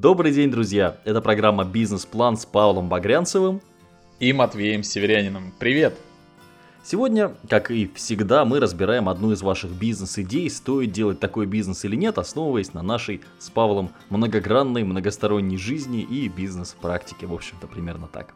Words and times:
Добрый 0.00 0.30
день, 0.30 0.48
друзья! 0.48 0.96
Это 1.04 1.20
программа 1.20 1.64
«Бизнес-план» 1.64 2.36
с 2.36 2.46
Павлом 2.46 2.88
Багрянцевым 2.88 3.60
и 4.20 4.32
Матвеем 4.32 4.84
Северяниным. 4.84 5.52
Привет! 5.58 5.98
Сегодня, 6.84 7.34
как 7.48 7.72
и 7.72 7.90
всегда, 7.96 8.44
мы 8.44 8.60
разбираем 8.60 9.08
одну 9.08 9.32
из 9.32 9.42
ваших 9.42 9.72
бизнес-идей, 9.72 10.48
стоит 10.50 10.92
делать 10.92 11.18
такой 11.18 11.46
бизнес 11.46 11.84
или 11.84 11.96
нет, 11.96 12.16
основываясь 12.16 12.74
на 12.74 12.82
нашей 12.82 13.22
с 13.40 13.50
Павлом 13.50 13.90
многогранной, 14.08 14.84
многосторонней 14.84 15.56
жизни 15.56 16.02
и 16.02 16.28
бизнес-практике, 16.28 17.26
в 17.26 17.34
общем-то, 17.34 17.66
примерно 17.66 18.06
так. 18.06 18.32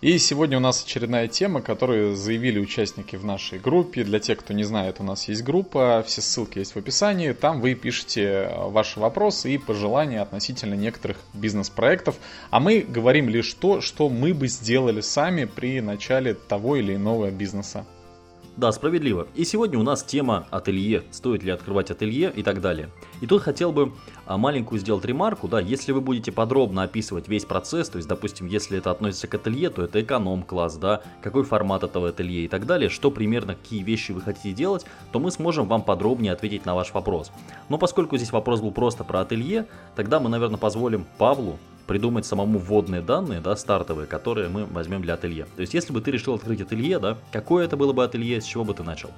И 0.00 0.16
сегодня 0.18 0.58
у 0.58 0.60
нас 0.60 0.84
очередная 0.84 1.26
тема, 1.26 1.60
которую 1.60 2.14
заявили 2.14 2.60
участники 2.60 3.16
в 3.16 3.24
нашей 3.24 3.58
группе. 3.58 4.04
Для 4.04 4.20
тех, 4.20 4.38
кто 4.38 4.52
не 4.52 4.62
знает, 4.62 5.00
у 5.00 5.02
нас 5.02 5.26
есть 5.26 5.42
группа, 5.42 6.04
все 6.06 6.22
ссылки 6.22 6.60
есть 6.60 6.76
в 6.76 6.78
описании. 6.78 7.32
Там 7.32 7.60
вы 7.60 7.74
пишете 7.74 8.48
ваши 8.56 9.00
вопросы 9.00 9.52
и 9.52 9.58
пожелания 9.58 10.20
относительно 10.20 10.74
некоторых 10.74 11.16
бизнес-проектов. 11.34 12.14
А 12.50 12.60
мы 12.60 12.86
говорим 12.88 13.28
лишь 13.28 13.52
то, 13.54 13.80
что 13.80 14.08
мы 14.08 14.34
бы 14.34 14.46
сделали 14.46 15.00
сами 15.00 15.46
при 15.46 15.80
начале 15.80 16.34
того 16.34 16.76
или 16.76 16.94
иного 16.94 17.32
бизнеса. 17.32 17.84
Да, 18.58 18.72
справедливо. 18.72 19.28
И 19.36 19.44
сегодня 19.44 19.78
у 19.78 19.84
нас 19.84 20.02
тема 20.02 20.48
ателье, 20.50 21.04
стоит 21.12 21.44
ли 21.44 21.52
открывать 21.52 21.92
ателье 21.92 22.32
и 22.34 22.42
так 22.42 22.60
далее. 22.60 22.90
И 23.20 23.26
тут 23.28 23.40
хотел 23.40 23.70
бы 23.70 23.92
а, 24.26 24.36
маленькую 24.36 24.80
сделать 24.80 25.04
ремарку, 25.04 25.46
да, 25.46 25.60
если 25.60 25.92
вы 25.92 26.00
будете 26.00 26.32
подробно 26.32 26.82
описывать 26.82 27.28
весь 27.28 27.44
процесс, 27.44 27.88
то 27.88 27.98
есть, 27.98 28.08
допустим, 28.08 28.48
если 28.48 28.78
это 28.78 28.90
относится 28.90 29.28
к 29.28 29.34
ателье, 29.36 29.70
то 29.70 29.84
это 29.84 30.02
эконом-класс, 30.02 30.76
да, 30.76 31.02
какой 31.22 31.44
формат 31.44 31.84
этого 31.84 32.08
ателье 32.08 32.46
и 32.46 32.48
так 32.48 32.66
далее, 32.66 32.90
что 32.90 33.12
примерно, 33.12 33.54
какие 33.54 33.84
вещи 33.84 34.10
вы 34.10 34.22
хотите 34.22 34.50
делать, 34.50 34.84
то 35.12 35.20
мы 35.20 35.30
сможем 35.30 35.68
вам 35.68 35.82
подробнее 35.82 36.32
ответить 36.32 36.66
на 36.66 36.74
ваш 36.74 36.92
вопрос. 36.92 37.30
Но 37.68 37.78
поскольку 37.78 38.16
здесь 38.16 38.32
вопрос 38.32 38.60
был 38.60 38.72
просто 38.72 39.04
про 39.04 39.20
ателье, 39.20 39.68
тогда 39.94 40.18
мы, 40.18 40.28
наверное, 40.28 40.58
позволим 40.58 41.06
Павлу 41.16 41.60
придумать 41.88 42.26
самому 42.26 42.58
вводные 42.58 43.00
данные, 43.00 43.40
да, 43.40 43.56
стартовые, 43.56 44.06
которые 44.06 44.48
мы 44.48 44.66
возьмем 44.66 45.02
для 45.02 45.14
ателье. 45.14 45.46
То 45.56 45.62
есть, 45.62 45.74
если 45.74 45.92
бы 45.92 46.00
ты 46.00 46.10
решил 46.10 46.34
открыть 46.34 46.60
ателье, 46.60 46.98
да, 47.00 47.18
какое 47.32 47.64
это 47.64 47.76
было 47.76 47.92
бы 47.92 48.04
ателье, 48.04 48.40
с 48.40 48.44
чего 48.44 48.62
бы 48.62 48.74
ты 48.74 48.84
начал? 48.84 49.10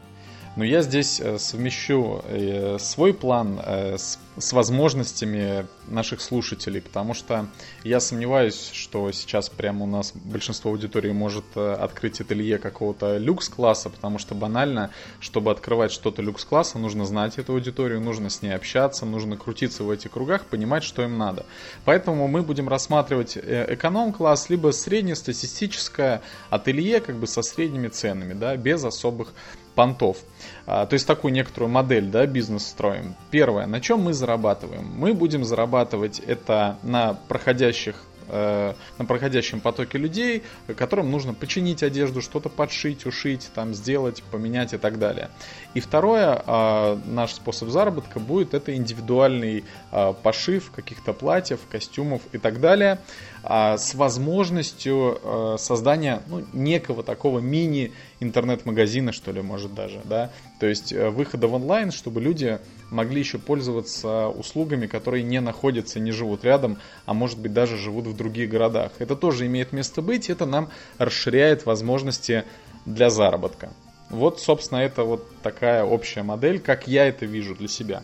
Но 0.57 0.65
я 0.65 0.83
здесь 0.83 1.21
э, 1.21 1.39
совмещу 1.39 2.23
э, 2.25 2.77
свой 2.81 3.15
план 3.15 3.61
э, 3.65 3.97
с, 3.97 4.19
с 4.37 4.53
возможностями 4.53 5.67
наших 5.87 6.21
слушателей, 6.21 6.81
потому 6.81 7.15
что 7.15 7.47
я 7.85 8.01
сомневаюсь, 8.01 8.71
что 8.73 9.13
сейчас 9.13 9.49
прямо 9.49 9.85
у 9.85 9.87
нас 9.87 10.13
большинство 10.13 10.73
аудитории 10.73 11.13
может 11.13 11.57
открыть 11.57 12.21
ателье 12.21 12.59
какого-то 12.59 13.19
люкс-класса, 13.19 13.91
потому 13.91 14.19
что 14.19 14.35
банально, 14.35 14.91
чтобы 15.21 15.51
открывать 15.51 15.91
что-то 15.91 16.23
люкс-класса, 16.23 16.79
нужно 16.79 17.07
знать 17.07 17.39
эту 17.39 17.55
аудиторию, 17.55 18.01
нужно 18.01 18.31
с 18.31 18.43
ней 18.43 18.55
общаться, 18.55 19.05
нужно 19.05 19.37
крутиться 19.37 19.83
в 19.83 19.91
этих 19.91 20.13
кругах, 20.13 20.45
понимать, 20.47 20.85
что 20.85 21.03
им 21.03 21.19
надо. 21.19 21.45
Поэтому 21.85 22.29
мы 22.29 22.43
будем 22.43 22.69
рассматривать 22.69 23.37
эконом-класс, 23.37 24.49
либо 24.49 24.71
среднестатистическое 24.71 26.23
ателье, 26.51 27.01
как 27.01 27.17
бы 27.17 27.27
со 27.27 27.43
средними 27.43 27.89
ценами, 27.89 28.35
да, 28.35 28.57
без 28.57 28.85
особых 28.85 29.33
понтов. 29.81 30.19
А, 30.67 30.85
то 30.85 30.93
есть 30.93 31.07
такую 31.07 31.33
некоторую 31.33 31.71
модель 31.71 32.05
да, 32.05 32.27
бизнес 32.27 32.67
строим. 32.67 33.15
Первое, 33.31 33.65
на 33.65 33.81
чем 33.81 34.03
мы 34.03 34.13
зарабатываем? 34.13 34.87
Мы 34.95 35.15
будем 35.15 35.43
зарабатывать 35.43 36.19
это 36.19 36.77
на 36.83 37.15
проходящих 37.15 37.95
Э, 38.33 38.75
на 38.99 39.05
проходящем 39.05 39.61
потоке 39.61 39.99
людей, 39.99 40.45
которым 40.77 41.11
нужно 41.11 41.35
починить 41.35 41.83
одежду, 41.83 42.23
что-то 42.23 42.49
подшить, 42.49 43.05
ушить, 43.05 43.51
там 43.55 43.75
сделать, 43.75 44.23
поменять 44.31 44.73
и 44.73 44.77
так 44.77 45.01
далее. 45.01 45.31
И 45.75 45.81
второе, 45.81 46.41
э, 46.47 46.99
наш 47.07 47.33
способ 47.33 47.71
заработка 47.71 48.21
будет 48.21 48.55
это 48.55 48.75
индивидуальный 48.77 49.65
э, 49.91 50.15
пошив 50.23 50.71
каких-то 50.71 51.13
платьев, 51.13 51.61
костюмов 51.71 52.23
и 52.33 52.39
так 52.39 52.61
далее 52.61 52.99
с 53.43 53.95
возможностью 53.95 55.57
создания 55.59 56.21
ну, 56.27 56.45
некого 56.53 57.03
такого 57.03 57.39
мини 57.39 57.91
интернет-магазина, 58.21 59.13
что 59.13 59.33
ли, 59.33 59.41
может 59.41 59.75
даже, 59.75 60.03
да, 60.05 60.31
то 60.59 60.67
есть 60.67 60.93
выхода 60.93 61.49
в 61.49 61.55
онлайн, 61.55 61.91
чтобы 61.91 62.21
люди 62.21 62.59
могли 62.91 63.21
еще 63.21 63.39
пользоваться 63.39 64.29
услугами, 64.29 64.87
которые 64.87 65.23
не 65.23 65.41
находятся, 65.41 66.01
не 66.01 66.11
живут 66.13 66.45
рядом, 66.45 66.77
а 67.07 67.15
может 67.15 67.39
быть 67.39 67.55
даже 67.55 67.79
живут 67.79 68.07
в 68.07 68.17
других 68.21 68.51
городах. 68.51 68.93
Это 68.99 69.17
тоже 69.17 69.47
имеет 69.47 69.73
место 69.73 70.03
быть, 70.03 70.31
это 70.31 70.47
нам 70.47 70.69
расширяет 70.99 71.67
возможности 71.67 72.45
для 72.87 73.11
заработка. 73.11 73.71
Вот, 74.11 74.41
собственно, 74.41 74.79
это 74.79 75.05
вот 75.05 75.25
такая 75.43 75.85
общая 75.85 76.23
модель, 76.23 76.61
как 76.61 76.87
я 76.87 77.07
это 77.07 77.27
вижу 77.27 77.55
для 77.55 77.69
себя. 77.69 78.03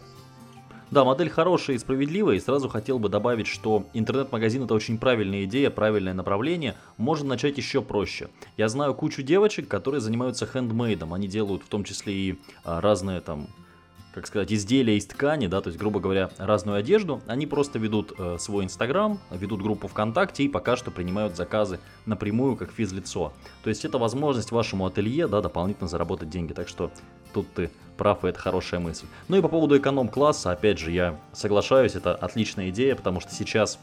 Да, 0.91 1.05
модель 1.05 1.29
хорошая 1.29 1.77
и 1.77 1.79
справедливая, 1.81 2.37
и 2.37 2.41
сразу 2.41 2.69
хотел 2.69 3.01
бы 3.01 3.09
добавить, 3.09 3.49
что 3.49 3.87
интернет-магазин 3.93 4.63
это 4.63 4.75
очень 4.75 4.99
правильная 4.99 5.45
идея, 5.45 5.71
правильное 5.71 6.15
направление, 6.15 6.77
можно 6.97 7.31
начать 7.31 7.59
еще 7.59 7.83
проще. 7.83 8.29
Я 8.57 8.69
знаю 8.69 8.95
кучу 8.95 9.23
девочек, 9.23 9.67
которые 9.67 10.01
занимаются 10.01 10.47
хендмейдом, 10.47 11.13
они 11.13 11.27
делают 11.27 11.65
в 11.65 11.69
том 11.69 11.83
числе 11.83 12.15
и 12.15 12.39
а, 12.63 12.81
разные 12.81 13.21
там 13.21 13.49
как 14.17 14.27
сказать, 14.27 14.51
изделия 14.51 14.97
из 14.97 15.05
ткани, 15.05 15.47
да, 15.47 15.61
то 15.61 15.69
есть, 15.69 15.79
грубо 15.79 16.01
говоря, 16.01 16.31
разную 16.39 16.79
одежду, 16.79 17.21
они 17.27 17.47
просто 17.47 17.79
ведут 17.79 18.15
э, 18.17 18.39
свой 18.41 18.65
Инстаграм, 18.65 19.21
ведут 19.31 19.61
группу 19.61 19.89
ВКонтакте 19.89 20.43
и 20.43 20.49
пока 20.49 20.75
что 20.75 20.91
принимают 20.91 21.37
заказы 21.37 21.81
напрямую, 22.07 22.57
как 22.57 22.73
физлицо. 22.73 23.35
То 23.63 23.69
есть, 23.69 23.85
это 23.85 23.99
возможность 23.99 24.53
вашему 24.53 24.87
ателье, 24.87 25.29
да, 25.29 25.43
дополнительно 25.43 25.87
заработать 25.87 26.31
деньги, 26.31 26.55
так 26.55 26.67
что 26.67 26.91
тут 27.35 27.47
ты 27.53 27.71
прав, 27.99 28.25
и 28.25 28.29
это 28.29 28.39
хорошая 28.39 28.81
мысль. 28.81 29.05
Ну 29.29 29.37
и 29.37 29.43
по 29.43 29.49
поводу 29.49 29.77
эконом-класса, 29.77 30.51
опять 30.51 30.79
же, 30.79 30.93
я 30.93 31.21
соглашаюсь, 31.35 31.95
это 31.95 32.15
отличная 32.15 32.71
идея, 32.71 32.95
потому 32.95 33.21
что 33.21 33.35
сейчас 33.35 33.79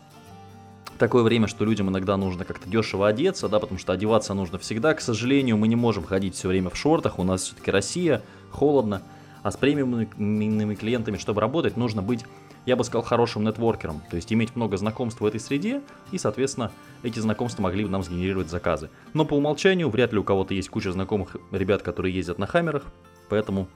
такое 0.98 1.22
время, 1.22 1.48
что 1.48 1.64
людям 1.64 1.90
иногда 1.90 2.18
нужно 2.18 2.44
как-то 2.44 2.68
дешево 2.68 3.08
одеться, 3.08 3.50
да, 3.50 3.60
потому 3.60 3.80
что 3.80 3.94
одеваться 3.94 4.34
нужно 4.34 4.58
всегда. 4.58 4.96
К 4.96 5.02
сожалению, 5.02 5.58
мы 5.58 5.68
не 5.68 5.76
можем 5.76 6.04
ходить 6.04 6.34
все 6.34 6.48
время 6.48 6.72
в 6.72 6.76
шортах, 6.76 7.20
у 7.20 7.24
нас 7.24 7.44
все-таки 7.44 7.70
Россия, 7.70 8.24
холодно. 8.50 9.04
А 9.44 9.52
с 9.52 9.58
премиумными 9.58 10.76
клиентами, 10.76 11.18
чтобы 11.18 11.42
работать, 11.42 11.78
нужно 11.78 12.02
быть, 12.02 12.26
я 12.66 12.76
бы 12.76 12.84
сказал, 12.84 13.04
хорошим 13.04 13.44
нетворкером. 13.44 14.02
То 14.09 14.16
есть 14.16 14.31
иметь 14.31 14.56
много 14.56 14.78
знакомств 14.78 15.20
в 15.22 15.26
этой 15.26 15.40
среде, 15.40 15.81
и, 16.12 16.18
соответственно, 16.18 16.72
эти 17.04 17.20
знакомства 17.20 17.62
могли 17.62 17.84
бы 17.84 17.90
нам 17.90 18.03
сгенерировать 18.03 18.50
заказы. 18.50 18.90
Но 19.14 19.26
по 19.26 19.34
умолчанию 19.34 19.90
вряд 19.90 20.14
ли 20.14 20.20
у 20.20 20.24
кого-то 20.24 20.53
есть 20.53 20.70
куча 20.70 20.92
знакомых 20.92 21.36
ребят, 21.52 21.82
которые 21.82 22.16
ездят 22.16 22.40
на 22.40 22.48
хаммерах, 22.48 22.86
поэтому 23.30 23.68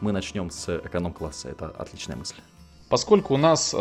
мы 0.00 0.12
начнем 0.12 0.50
с 0.50 0.76
эконом-класса. 0.76 1.48
Это 1.48 1.68
отличная 1.68 2.16
мысль. 2.16 2.36
Поскольку 2.90 3.34
у 3.34 3.36
нас 3.38 3.72
э, 3.72 3.76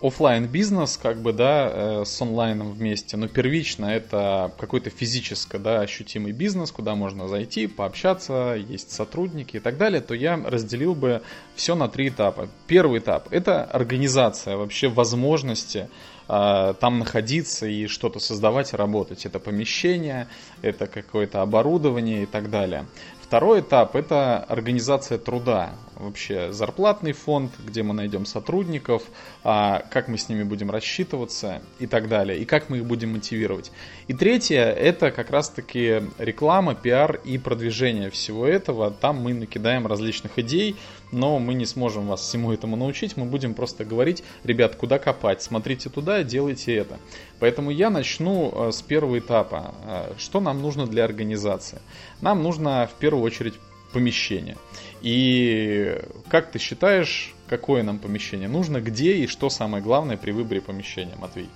офлайн 0.00 0.46
бизнес, 0.46 0.96
как 0.96 1.20
бы, 1.20 1.34
да, 1.34 1.70
э, 1.70 2.04
с 2.06 2.20
онлайном 2.22 2.72
вместе, 2.72 3.18
но 3.18 3.28
первично 3.28 3.86
это 3.86 4.52
какой-то 4.58 4.88
физически, 4.88 5.58
да, 5.58 5.80
ощутимый 5.80 6.32
бизнес, 6.32 6.72
куда 6.72 6.94
можно 6.94 7.28
зайти, 7.28 7.66
пообщаться, 7.66 8.56
есть 8.56 8.90
сотрудники 8.90 9.56
и 9.58 9.60
так 9.60 9.76
далее, 9.76 10.00
то 10.00 10.14
я 10.14 10.40
разделил 10.42 10.94
бы 10.94 11.22
все 11.56 11.74
на 11.74 11.88
три 11.88 12.08
этапа. 12.08 12.48
Первый 12.66 13.00
этап 13.00 13.28
это 13.30 13.64
организация 13.64 14.56
вообще 14.56 14.88
возможности 14.88 15.90
э, 16.26 16.74
там 16.80 17.00
находиться 17.00 17.66
и 17.66 17.86
что-то 17.86 18.18
создавать 18.18 18.72
работать. 18.72 19.26
Это 19.26 19.40
помещение, 19.40 20.26
это 20.62 20.86
какое-то 20.86 21.42
оборудование 21.42 22.22
и 22.22 22.26
так 22.26 22.48
далее. 22.48 22.86
Второй 23.28 23.60
этап– 23.60 23.94
это 23.94 24.38
организация 24.48 25.18
труда. 25.18 25.72
Вообще 25.98 26.52
зарплатный 26.52 27.10
фонд, 27.10 27.50
где 27.58 27.82
мы 27.82 27.92
найдем 27.92 28.24
сотрудников, 28.24 29.02
а, 29.42 29.82
как 29.90 30.06
мы 30.06 30.16
с 30.16 30.28
ними 30.28 30.44
будем 30.44 30.70
рассчитываться 30.70 31.60
и 31.80 31.88
так 31.88 32.08
далее, 32.08 32.38
и 32.38 32.44
как 32.44 32.70
мы 32.70 32.76
их 32.76 32.86
будем 32.86 33.14
мотивировать. 33.14 33.72
И 34.06 34.14
третье– 34.14 34.62
это 34.62 35.10
как 35.10 35.30
раз-таки 35.30 36.04
реклама, 36.18 36.76
пиар 36.76 37.20
и 37.24 37.36
продвижение 37.36 38.10
всего 38.10 38.46
этого. 38.46 38.92
Там 38.92 39.16
мы 39.16 39.34
накидаем 39.34 39.88
различных 39.88 40.38
идей, 40.38 40.76
но 41.10 41.40
мы 41.40 41.54
не 41.54 41.66
сможем 41.66 42.06
вас 42.06 42.20
всему 42.20 42.52
этому 42.52 42.76
научить, 42.76 43.16
мы 43.16 43.24
будем 43.24 43.54
просто 43.54 43.84
говорить, 43.84 44.22
ребят, 44.44 44.76
куда 44.76 45.00
копать, 45.00 45.42
смотрите 45.42 45.90
туда, 45.90 46.22
делайте 46.22 46.76
это. 46.76 47.00
Поэтому 47.40 47.72
я 47.72 47.90
начну 47.90 48.52
э, 48.54 48.70
с 48.70 48.82
первого 48.82 49.18
этапа. 49.18 49.74
Э, 49.84 50.12
что 50.16 50.38
нам 50.38 50.62
нужно 50.62 50.86
для 50.86 51.02
организации? 51.02 51.80
Нам 52.20 52.44
нужно 52.44 52.86
в 52.86 52.96
первую 53.00 53.24
очередь 53.24 53.54
помещение. 53.92 54.56
И 55.00 56.00
как 56.28 56.50
ты 56.50 56.58
считаешь, 56.58 57.34
какое 57.48 57.82
нам 57.82 57.98
помещение 57.98 58.48
нужно, 58.48 58.80
где 58.80 59.14
и 59.16 59.26
что 59.26 59.50
самое 59.50 59.82
главное 59.82 60.16
при 60.16 60.32
выборе 60.32 60.60
помещения, 60.60 61.14
Матвей? 61.16 61.48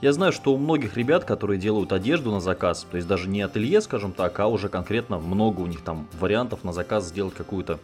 Я 0.00 0.12
знаю, 0.12 0.32
что 0.32 0.52
у 0.52 0.58
многих 0.58 0.96
ребят, 0.96 1.24
которые 1.24 1.60
делают 1.60 1.92
одежду 1.92 2.32
на 2.32 2.40
заказ, 2.40 2.84
то 2.90 2.96
есть 2.96 3.06
даже 3.06 3.28
не 3.28 3.40
ателье, 3.40 3.80
скажем 3.80 4.12
так, 4.12 4.38
а 4.40 4.48
уже 4.48 4.68
конкретно 4.68 5.18
много 5.18 5.60
у 5.60 5.66
них 5.66 5.82
там 5.82 6.08
вариантов 6.18 6.64
на 6.64 6.72
заказ 6.72 7.06
сделать 7.06 7.34
какую-то 7.34 7.78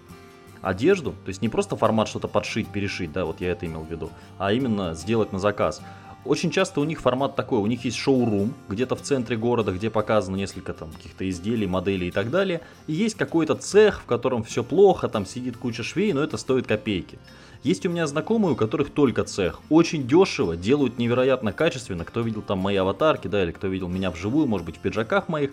одежду, 0.61 1.13
то 1.13 1.29
есть 1.29 1.43
не 1.43 1.49
просто 1.49 1.77
формат 1.77 2.09
что-то 2.09 2.27
подшить, 2.27 2.69
перешить, 2.69 3.13
да, 3.13 3.25
вот 3.25 3.41
я 3.41 3.53
это 3.53 3.67
имел 3.67 3.83
в 3.83 3.91
виду, 3.91 4.11
а 4.39 4.53
именно 4.53 4.95
сделать 4.95 5.33
на 5.33 5.39
заказ. 5.39 5.81
Очень 6.29 6.51
часто 6.51 6.83
у 6.83 6.85
них 6.85 7.01
формат 7.01 7.37
такой, 7.37 7.59
у 7.59 7.67
них 7.67 7.87
есть 7.87 7.97
шоурум 7.97 8.53
где-то 8.69 8.97
в 8.97 9.01
центре 9.01 9.35
города, 9.35 9.73
где 9.73 9.89
показано 9.89 10.37
несколько 10.37 10.75
там 10.75 10.91
каких-то 10.93 11.27
изделий, 11.27 11.67
моделей 11.67 12.09
и 12.09 12.11
так 12.11 12.31
далее. 12.31 12.61
И 12.87 12.93
есть 12.93 13.15
какой-то 13.15 13.55
цех, 13.55 14.03
в 14.03 14.05
котором 14.05 14.45
все 14.45 14.63
плохо, 14.63 15.09
там 15.09 15.25
сидит 15.25 15.57
куча 15.57 15.83
швей, 15.83 16.13
но 16.13 16.23
это 16.23 16.37
стоит 16.37 16.67
копейки. 16.67 17.19
Есть 17.63 17.87
у 17.87 17.89
меня 17.89 18.07
знакомые, 18.07 18.53
у 18.53 18.57
которых 18.57 18.91
только 18.91 19.25
цех. 19.25 19.61
Очень 19.71 20.07
дешево, 20.07 20.55
делают 20.55 20.99
невероятно 20.99 21.55
качественно. 21.55 22.05
Кто 22.05 22.21
видел 22.21 22.43
там 22.43 22.59
мои 22.59 22.77
аватарки, 22.77 23.27
да, 23.27 23.43
или 23.43 23.51
кто 23.51 23.67
видел 23.67 23.89
меня 23.89 24.11
вживую, 24.11 24.47
может 24.47 24.67
быть, 24.67 24.77
в 24.77 24.81
пиджаках 24.81 25.29
моих. 25.29 25.51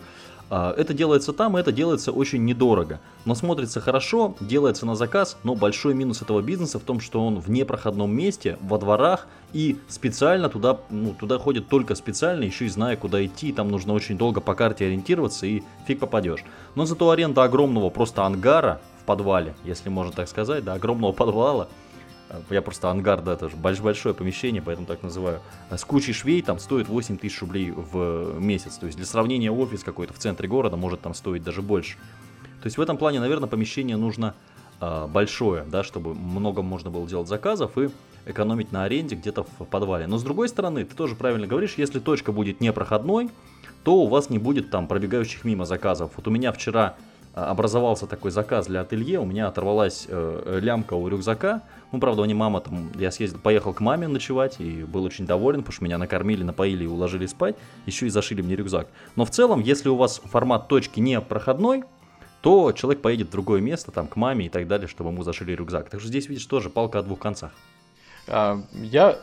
А, 0.50 0.74
это 0.78 0.94
делается 0.94 1.34
там, 1.34 1.58
и 1.58 1.62
это 1.62 1.72
делается 1.72 2.12
очень 2.12 2.46
недорого. 2.46 3.00
Но 3.26 3.34
смотрится 3.36 3.82
хорошо, 3.82 4.36
делается 4.40 4.86
на 4.86 4.96
заказ, 4.96 5.38
но 5.44 5.56
большой 5.56 5.94
минус 5.94 6.22
этого 6.22 6.42
бизнеса 6.42 6.80
в 6.80 6.84
том, 6.84 7.00
что 7.00 7.26
он 7.26 7.40
в 7.40 7.50
непроходном 7.50 8.16
месте, 8.16 8.58
во 8.62 8.78
дворах, 8.78 9.28
и 9.54 9.78
специально 9.88 10.50
туда, 10.50 10.78
ну, 10.90 11.14
туда 11.14 11.40
ходят 11.40 11.68
только 11.68 11.96
специально, 11.96 12.44
еще 12.44 12.66
и 12.66 12.70
зная, 12.70 12.96
куда 12.96 13.26
идти, 13.26 13.52
там 13.52 13.70
нужно 13.70 13.94
очень 13.94 14.18
долго 14.18 14.42
по 14.42 14.54
карте 14.54 14.86
ориентироваться, 14.86 15.48
и 15.48 15.64
фиг 15.88 16.00
попадешь. 16.00 16.44
Но 16.76 16.86
зато 16.86 17.10
аренда 17.10 17.44
огромного 17.44 17.90
просто 17.90 18.24
ангара 18.24 18.82
в 19.02 19.06
подвале, 19.06 19.56
если 19.64 19.90
можно 19.90 20.12
так 20.14 20.28
сказать, 20.28 20.64
да, 20.64 20.74
огромного 20.74 21.12
подвала, 21.12 21.68
я 22.50 22.62
просто 22.62 22.90
ангар, 22.90 23.22
да, 23.22 23.36
тоже 23.36 23.56
большое 23.56 24.16
помещение, 24.16 24.62
поэтому 24.62 24.88
так 24.88 25.04
называю. 25.04 25.42
С 25.70 25.84
кучей 25.84 26.14
швей 26.14 26.42
там 26.42 26.60
стоит 26.60 26.88
8 26.88 27.18
тысяч 27.18 27.40
рублей 27.42 27.72
в 27.72 28.40
месяц. 28.40 28.78
То 28.78 28.86
есть 28.86 28.98
для 28.98 29.06
сравнения 29.06 29.52
офис 29.52 29.84
какой-то 29.84 30.14
в 30.14 30.18
центре 30.18 30.48
города 30.48 30.78
может 30.78 31.02
там 31.02 31.14
стоить 31.14 31.44
даже 31.44 31.62
больше. 31.62 31.98
То 32.62 32.68
есть 32.68 32.78
в 32.78 32.82
этом 32.82 32.98
плане, 32.98 33.20
наверное, 33.20 33.48
помещение 33.48 33.98
нужно 33.98 34.34
э, 34.82 35.08
большое, 35.08 35.64
да, 35.64 35.84
чтобы 35.84 36.16
много 36.16 36.62
можно 36.62 36.90
было 36.90 37.08
делать 37.08 37.28
заказов 37.28 37.78
и 37.78 37.90
экономить 38.26 38.72
на 38.72 38.84
аренде 38.84 39.16
где-то 39.16 39.44
в 39.44 39.66
подвале. 39.66 40.08
Но 40.08 40.18
с 40.18 40.24
другой 40.24 40.50
стороны, 40.50 40.84
ты 40.84 40.96
тоже 40.96 41.16
правильно 41.16 41.48
говоришь, 41.48 41.76
если 41.78 42.00
точка 42.00 42.32
будет 42.32 42.62
непроходной, 42.62 43.30
то 43.84 43.98
у 43.98 44.08
вас 44.08 44.32
не 44.32 44.40
будет 44.40 44.72
там 44.72 44.88
пробегающих 44.88 45.46
мимо 45.46 45.66
заказов. 45.66 46.12
Вот 46.16 46.28
у 46.28 46.32
меня 46.32 46.52
вчера 46.52 46.96
а, 46.96 46.96
образовался 47.36 48.08
такой 48.08 48.32
заказ 48.32 48.68
для 48.68 48.82
ателье, 48.82 49.20
у 49.20 49.26
меня 49.26 49.48
оторвалась 49.48 50.06
э, 50.08 50.60
лямка 50.62 50.94
у 50.94 51.08
рюкзака. 51.08 51.62
Ну, 51.92 52.00
правда, 52.00 52.24
не 52.24 52.34
мама 52.34 52.62
там, 52.62 52.92
я 52.98 53.12
съездил, 53.12 53.40
поехал 53.40 53.74
к 53.74 53.82
маме 53.82 54.08
ночевать 54.08 54.56
и 54.60 54.84
был 54.84 55.04
очень 55.04 55.26
доволен, 55.26 55.60
потому 55.60 55.74
что 55.74 55.84
меня 55.84 55.98
накормили, 55.98 56.44
напоили 56.44 56.86
и 56.86 56.88
уложили 56.88 57.26
спать, 57.26 57.58
еще 57.86 58.08
и 58.08 58.10
зашили 58.10 58.42
мне 58.42 58.56
рюкзак. 58.56 58.88
Но 59.18 59.26
в 59.26 59.32
целом, 59.32 59.60
если 59.60 59.90
у 59.90 59.96
вас 59.96 60.22
формат 60.24 60.70
точки 60.70 61.02
не 61.02 61.20
проходной, 61.20 61.84
то 62.42 62.72
человек 62.72 63.02
поедет 63.02 63.28
в 63.28 63.32
другое 63.32 63.60
место, 63.60 63.92
там, 63.92 64.08
к 64.08 64.16
маме 64.16 64.46
и 64.46 64.50
так 64.50 64.68
далее, 64.68 64.88
чтобы 64.88 65.10
ему 65.10 65.24
зашили 65.24 65.52
рюкзак. 65.52 65.90
Так 65.90 66.00
что 66.00 66.08
здесь, 66.08 66.30
видишь, 66.30 66.46
тоже 66.46 66.70
палка 66.70 67.00
о 67.00 67.04
двух 67.04 67.20
концах. 67.20 67.52
А, 68.28 68.62
я 68.74 69.20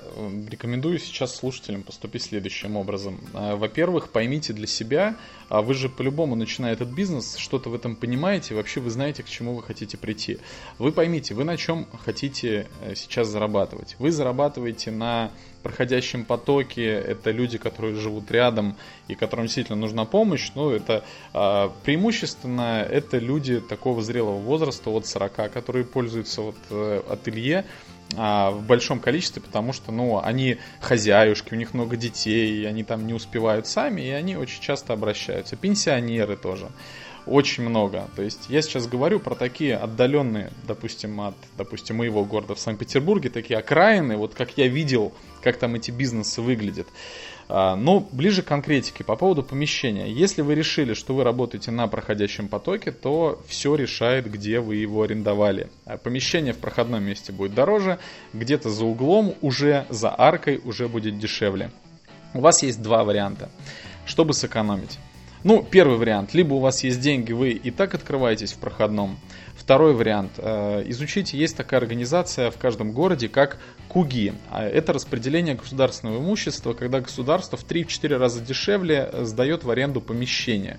рекомендую 0.48 0.98
сейчас 0.98 1.34
слушателям 1.34 1.82
поступить 1.82 2.22
следующим 2.22 2.76
образом. 2.76 3.20
А, 3.34 3.56
во-первых, 3.56 4.10
поймите 4.10 4.52
для 4.52 4.66
себя, 4.66 5.16
а 5.48 5.60
вы 5.60 5.74
же 5.74 5.88
по-любому, 5.88 6.36
начиная 6.36 6.72
этот 6.72 6.88
бизнес, 6.88 7.36
что-то 7.36 7.68
в 7.68 7.74
этом 7.74 7.96
понимаете, 7.96 8.54
вообще 8.54 8.80
вы 8.80 8.90
знаете, 8.90 9.22
к 9.22 9.28
чему 9.28 9.54
вы 9.54 9.62
хотите 9.62 9.98
прийти. 9.98 10.38
Вы 10.78 10.92
поймите, 10.92 11.34
вы 11.34 11.44
на 11.44 11.56
чем 11.56 11.86
хотите 12.04 12.68
э, 12.80 12.94
сейчас 12.94 13.28
зарабатывать. 13.28 13.96
Вы 13.98 14.12
зарабатываете 14.12 14.92
на 14.92 15.30
проходящем 15.62 16.24
потоке, 16.24 16.86
это 16.86 17.30
люди, 17.30 17.56
которые 17.58 17.94
живут 17.94 18.30
рядом 18.30 18.76
и 19.08 19.14
которым 19.14 19.46
действительно 19.46 19.78
нужна 19.78 20.04
помощь, 20.04 20.50
ну, 20.56 20.70
это 20.70 21.04
преимущественно 21.84 22.82
это 22.82 23.18
люди 23.18 23.60
такого 23.60 24.02
зрелого 24.02 24.38
возраста 24.38 24.90
от 24.90 25.06
40, 25.06 25.52
которые 25.52 25.84
пользуются 25.84 26.42
вот 26.42 26.56
э, 26.70 27.02
ателье, 27.08 27.64
а, 28.16 28.50
в 28.50 28.62
большом 28.64 29.00
количестве, 29.00 29.42
потому 29.42 29.72
что, 29.72 29.92
ну, 29.92 30.20
они 30.22 30.58
хозяюшки, 30.80 31.54
у 31.54 31.56
них 31.56 31.74
много 31.74 31.96
детей, 31.96 32.66
они 32.68 32.84
там 32.84 33.06
не 33.06 33.14
успевают 33.14 33.66
сами, 33.66 34.02
и 34.02 34.10
они 34.10 34.36
очень 34.36 34.60
часто 34.60 34.92
обращаются. 34.92 35.56
Пенсионеры 35.56 36.36
тоже. 36.36 36.68
Очень 37.24 37.68
много. 37.68 38.08
То 38.16 38.22
есть 38.22 38.46
я 38.48 38.62
сейчас 38.62 38.88
говорю 38.88 39.20
про 39.20 39.36
такие 39.36 39.76
отдаленные, 39.76 40.50
допустим, 40.66 41.20
от, 41.20 41.36
допустим, 41.56 41.98
моего 41.98 42.24
города 42.24 42.54
в 42.54 42.58
Санкт-Петербурге, 42.58 43.30
такие 43.30 43.58
окраины, 43.58 44.16
вот 44.16 44.34
как 44.34 44.58
я 44.58 44.66
видел, 44.66 45.12
как 45.40 45.56
там 45.56 45.76
эти 45.76 45.92
бизнесы 45.92 46.40
выглядят. 46.40 46.88
А, 47.54 47.76
но 47.76 48.00
ближе 48.12 48.40
к 48.40 48.46
конкретике 48.46 49.04
по 49.04 49.14
поводу 49.14 49.42
помещения. 49.42 50.10
Если 50.10 50.40
вы 50.40 50.54
решили, 50.54 50.94
что 50.94 51.14
вы 51.14 51.22
работаете 51.22 51.70
на 51.70 51.86
проходящем 51.86 52.48
потоке, 52.48 52.92
то 52.92 53.42
все 53.46 53.74
решает, 53.74 54.30
где 54.32 54.58
вы 54.58 54.76
его 54.76 55.02
арендовали. 55.02 55.68
А 55.84 55.98
помещение 55.98 56.54
в 56.54 56.58
проходном 56.58 57.04
месте 57.04 57.30
будет 57.30 57.52
дороже, 57.52 57.98
где-то 58.32 58.70
за 58.70 58.86
углом, 58.86 59.34
уже 59.42 59.84
за 59.90 60.18
аркой 60.18 60.62
уже 60.64 60.88
будет 60.88 61.18
дешевле. 61.18 61.70
У 62.32 62.40
вас 62.40 62.62
есть 62.62 62.80
два 62.80 63.04
варианта, 63.04 63.50
чтобы 64.06 64.32
сэкономить. 64.32 64.98
Ну, 65.44 65.62
первый 65.62 65.98
вариант. 65.98 66.32
Либо 66.32 66.54
у 66.54 66.58
вас 66.60 66.82
есть 66.84 67.00
деньги, 67.00 67.32
вы 67.32 67.50
и 67.50 67.70
так 67.70 67.94
открываетесь 67.94 68.54
в 68.54 68.58
проходном. 68.60 69.18
Второй 69.54 69.94
вариант. 69.94 70.32
Э, 70.38 70.82
изучите, 70.86 71.36
есть 71.38 71.56
такая 71.56 71.80
организация 71.80 72.50
в 72.50 72.58
каждом 72.58 72.92
городе, 72.92 73.28
как 73.28 73.58
КУГИ. 73.88 74.32
А 74.50 74.64
это 74.64 74.92
распределение 74.92 75.54
государственного 75.54 76.18
имущества, 76.18 76.72
когда 76.72 77.00
государство 77.00 77.56
в 77.58 77.64
3-4 77.66 78.16
раза 78.16 78.40
дешевле 78.40 79.10
сдает 79.20 79.64
в 79.64 79.70
аренду 79.70 80.00
помещение 80.00 80.78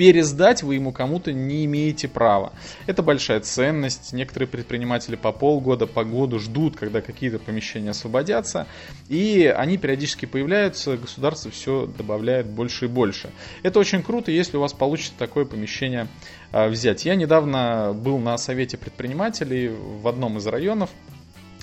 пересдать 0.00 0.62
вы 0.62 0.76
ему 0.76 0.92
кому-то 0.92 1.30
не 1.30 1.66
имеете 1.66 2.08
права. 2.08 2.54
Это 2.86 3.02
большая 3.02 3.40
ценность. 3.40 4.14
Некоторые 4.14 4.48
предприниматели 4.48 5.14
по 5.14 5.30
полгода, 5.30 5.86
по 5.86 6.04
году 6.04 6.38
ждут, 6.38 6.74
когда 6.74 7.02
какие-то 7.02 7.38
помещения 7.38 7.90
освободятся. 7.90 8.66
И 9.10 9.44
они 9.54 9.76
периодически 9.76 10.24
появляются, 10.24 10.96
государство 10.96 11.50
все 11.50 11.84
добавляет 11.84 12.46
больше 12.46 12.86
и 12.86 12.88
больше. 12.88 13.28
Это 13.62 13.78
очень 13.78 14.02
круто, 14.02 14.30
если 14.30 14.56
у 14.56 14.60
вас 14.60 14.72
получится 14.72 15.12
такое 15.18 15.44
помещение 15.44 16.08
а, 16.50 16.68
взять. 16.68 17.04
Я 17.04 17.14
недавно 17.14 17.92
был 17.94 18.16
на 18.16 18.38
совете 18.38 18.78
предпринимателей 18.78 19.68
в 19.68 20.08
одном 20.08 20.38
из 20.38 20.46
районов 20.46 20.88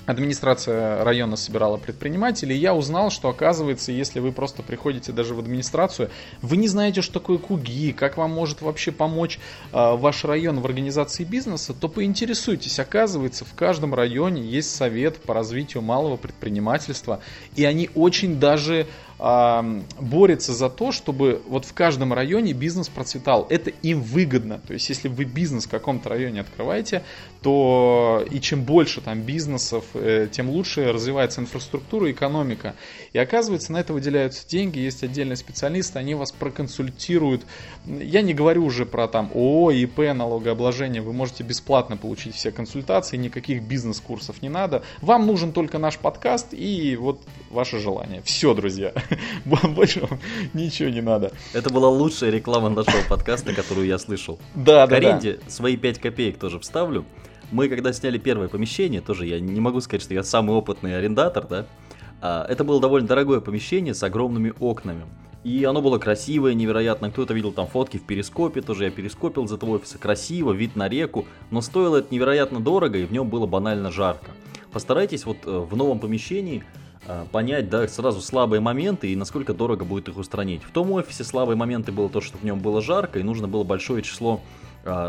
администрация 0.08 1.04
района 1.04 1.36
собирала 1.36 1.76
предпринимателей, 1.76 2.56
и 2.56 2.58
я 2.58 2.74
узнал, 2.74 3.10
что 3.10 3.28
оказывается, 3.28 3.92
если 3.92 4.20
вы 4.20 4.32
просто 4.32 4.62
приходите 4.62 5.12
даже 5.12 5.34
в 5.34 5.38
администрацию, 5.38 6.10
вы 6.40 6.56
не 6.56 6.66
знаете, 6.66 7.02
что 7.02 7.20
такое 7.20 7.36
КУГИ, 7.36 7.92
как 7.92 8.16
вам 8.16 8.30
может 8.30 8.62
вообще 8.62 8.90
помочь 8.90 9.38
э, 9.70 9.96
ваш 9.96 10.24
район 10.24 10.60
в 10.60 10.66
организации 10.66 11.24
бизнеса, 11.24 11.74
то 11.74 11.88
поинтересуйтесь. 11.88 12.80
Оказывается, 12.80 13.44
в 13.44 13.52
каждом 13.54 13.94
районе 13.94 14.42
есть 14.42 14.74
совет 14.74 15.20
по 15.20 15.34
развитию 15.34 15.82
малого 15.82 16.16
предпринимательства, 16.16 17.20
и 17.54 17.64
они 17.64 17.90
очень 17.94 18.40
даже 18.40 18.86
борется 19.18 20.52
за 20.52 20.70
то, 20.70 20.92
чтобы 20.92 21.42
вот 21.48 21.64
в 21.64 21.72
каждом 21.74 22.12
районе 22.12 22.52
бизнес 22.52 22.88
процветал. 22.88 23.48
Это 23.50 23.70
им 23.82 24.00
выгодно. 24.00 24.60
То 24.64 24.74
есть, 24.74 24.88
если 24.88 25.08
вы 25.08 25.24
бизнес 25.24 25.66
в 25.66 25.68
каком-то 25.68 26.08
районе 26.08 26.40
открываете, 26.40 27.02
то 27.42 28.24
и 28.30 28.40
чем 28.40 28.62
больше 28.62 29.00
там 29.00 29.22
бизнесов, 29.22 29.84
э, 29.94 30.28
тем 30.30 30.50
лучше 30.50 30.92
развивается 30.92 31.40
инфраструктура, 31.40 32.10
экономика. 32.10 32.74
И 33.12 33.18
оказывается, 33.18 33.72
на 33.72 33.78
это 33.78 33.92
выделяются 33.92 34.48
деньги, 34.48 34.78
есть 34.78 35.04
отдельные 35.04 35.36
специалисты, 35.36 35.98
они 35.98 36.14
вас 36.14 36.32
проконсультируют. 36.32 37.42
Я 37.86 38.22
не 38.22 38.34
говорю 38.34 38.64
уже 38.64 38.86
про 38.86 39.06
там 39.06 39.30
ООО, 39.34 39.70
ИП, 39.70 39.98
налогообложение. 40.14 41.00
Вы 41.00 41.12
можете 41.12 41.44
бесплатно 41.44 41.96
получить 41.96 42.34
все 42.34 42.50
консультации, 42.50 43.16
никаких 43.16 43.62
бизнес-курсов 43.62 44.42
не 44.42 44.48
надо. 44.48 44.82
Вам 45.00 45.26
нужен 45.26 45.52
только 45.52 45.78
наш 45.78 45.96
подкаст 45.98 46.48
и 46.52 46.96
вот 46.96 47.20
ваше 47.50 47.78
желание. 47.78 48.20
Все, 48.22 48.52
друзья. 48.54 48.92
Больше 49.44 50.00
вам 50.00 50.18
ничего 50.54 50.88
не 50.88 51.00
надо. 51.00 51.32
Это 51.52 51.70
была 51.70 51.88
лучшая 51.88 52.30
реклама 52.30 52.68
нашего 52.68 53.02
подкаста, 53.08 53.54
которую 53.54 53.86
я 53.86 53.98
слышал. 53.98 54.38
Да, 54.54 54.86
да, 54.86 54.96
Каринде 54.96 55.38
свои 55.46 55.76
5 55.76 55.98
копеек 56.00 56.38
тоже 56.38 56.58
вставлю. 56.58 57.04
Мы 57.50 57.68
когда 57.68 57.92
сняли 57.92 58.18
первое 58.18 58.48
помещение, 58.48 59.00
тоже 59.00 59.26
я 59.26 59.40
не 59.40 59.60
могу 59.60 59.80
сказать, 59.80 60.02
что 60.02 60.14
я 60.14 60.22
самый 60.22 60.54
опытный 60.56 60.96
арендатор, 60.96 61.46
да. 61.46 61.66
А, 62.20 62.44
это 62.48 62.64
было 62.64 62.80
довольно 62.80 63.08
дорогое 63.08 63.40
помещение 63.40 63.94
с 63.94 64.02
огромными 64.02 64.52
окнами. 64.60 65.04
И 65.44 65.64
оно 65.64 65.80
было 65.80 65.98
красивое, 65.98 66.54
невероятно. 66.54 67.10
Кто-то 67.10 67.32
видел 67.32 67.52
там 67.52 67.66
фотки 67.66 67.96
в 67.96 68.02
перископе, 68.02 68.60
тоже 68.60 68.84
я 68.84 68.90
перископил 68.90 69.44
из 69.44 69.52
этого 69.52 69.70
офиса. 69.70 69.96
Красиво, 69.96 70.52
вид 70.52 70.76
на 70.76 70.88
реку, 70.88 71.26
но 71.50 71.60
стоило 71.62 71.96
это 71.96 72.12
невероятно 72.12 72.60
дорого, 72.60 72.98
и 72.98 73.06
в 73.06 73.12
нем 73.12 73.28
было 73.28 73.46
банально 73.46 73.90
жарко. 73.90 74.32
Постарайтесь 74.72 75.24
вот 75.24 75.38
э, 75.46 75.50
в 75.50 75.74
новом 75.76 76.00
помещении 76.00 76.64
а, 77.06 77.26
понять, 77.32 77.70
да, 77.70 77.88
сразу 77.88 78.20
слабые 78.20 78.60
моменты 78.60 79.10
и 79.10 79.16
насколько 79.16 79.54
дорого 79.54 79.86
будет 79.86 80.08
их 80.08 80.18
устранить. 80.18 80.62
В 80.62 80.70
том 80.70 80.92
офисе 80.92 81.24
слабые 81.24 81.56
моменты 81.56 81.90
было 81.90 82.10
то, 82.10 82.20
что 82.20 82.36
в 82.36 82.44
нем 82.44 82.58
было 82.58 82.82
жарко 82.82 83.18
и 83.18 83.22
нужно 83.22 83.48
было 83.48 83.64
большое 83.64 84.02
число 84.02 84.42
э, 84.42 84.57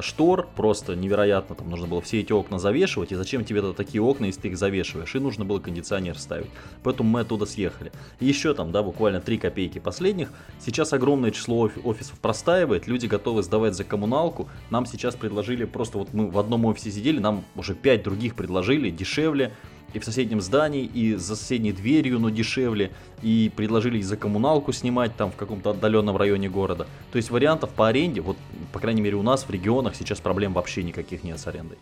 штор, 0.02 0.48
просто 0.56 0.96
невероятно, 0.96 1.56
там 1.56 1.70
нужно 1.70 1.88
было 1.88 2.02
все 2.02 2.20
эти 2.20 2.34
окна 2.34 2.60
завешивать, 2.60 3.12
и 3.12 3.16
зачем 3.16 3.46
тебе 3.46 3.62
-то 3.62 3.74
такие 3.74 4.02
окна, 4.02 4.26
если 4.26 4.42
ты 4.42 4.48
их 4.50 4.58
завешиваешь, 4.58 5.16
и 5.16 5.20
нужно 5.20 5.46
было 5.46 5.60
кондиционер 5.60 6.18
ставить. 6.18 6.50
Поэтому 6.84 7.10
мы 7.10 7.22
оттуда 7.22 7.46
съехали. 7.46 7.92
И 8.20 8.26
еще 8.26 8.54
там, 8.54 8.72
да, 8.72 8.84
буквально 8.84 9.22
3 9.22 9.38
копейки 9.38 9.80
последних. 9.80 10.32
Сейчас 10.60 10.94
огромное 10.94 11.32
число 11.32 11.60
офи 11.60 11.80
офисов 11.84 12.20
простаивает, 12.20 12.88
люди 12.88 13.08
готовы 13.08 13.44
сдавать 13.44 13.74
за 13.74 13.84
коммуналку. 13.84 14.50
Нам 14.70 14.86
сейчас 14.86 15.16
предложили, 15.16 15.66
просто 15.66 15.98
вот 15.98 16.14
мы 16.14 16.30
в 16.30 16.38
одном 16.38 16.66
офисе 16.66 16.92
сидели, 16.92 17.20
нам 17.20 17.44
уже 17.56 17.76
5 17.76 18.04
других 18.04 18.36
предложили, 18.36 18.90
дешевле, 18.90 19.54
и 19.94 20.00
в 20.00 20.06
соседнем 20.06 20.42
здании, 20.42 20.86
и 20.86 21.16
за 21.16 21.36
соседней 21.36 21.72
дверью, 21.72 22.20
но 22.20 22.30
дешевле, 22.30 22.92
и 23.22 23.52
предложили 23.56 24.02
за 24.02 24.18
коммуналку 24.18 24.72
снимать 24.72 25.16
там 25.16 25.32
в 25.32 25.36
каком-то 25.36 25.72
отдаленном 25.72 26.18
районе 26.18 26.50
города. 26.50 26.88
То 27.12 27.18
есть 27.18 27.32
вариантов 27.32 27.70
по 27.72 27.88
аренде, 27.88 28.22
вот, 28.22 28.38
по 28.72 28.80
крайней 28.80 29.02
мере, 29.02 29.16
у 29.16 29.24
нас 29.24 29.44
в 29.44 29.50
регионах 29.50 29.96
сейчас 29.96 30.20
проблем 30.20 30.54
вообще 30.54 30.84
никаких 30.84 31.24
нет 31.24 31.40
с 31.40 31.48
арендой. 31.48 31.78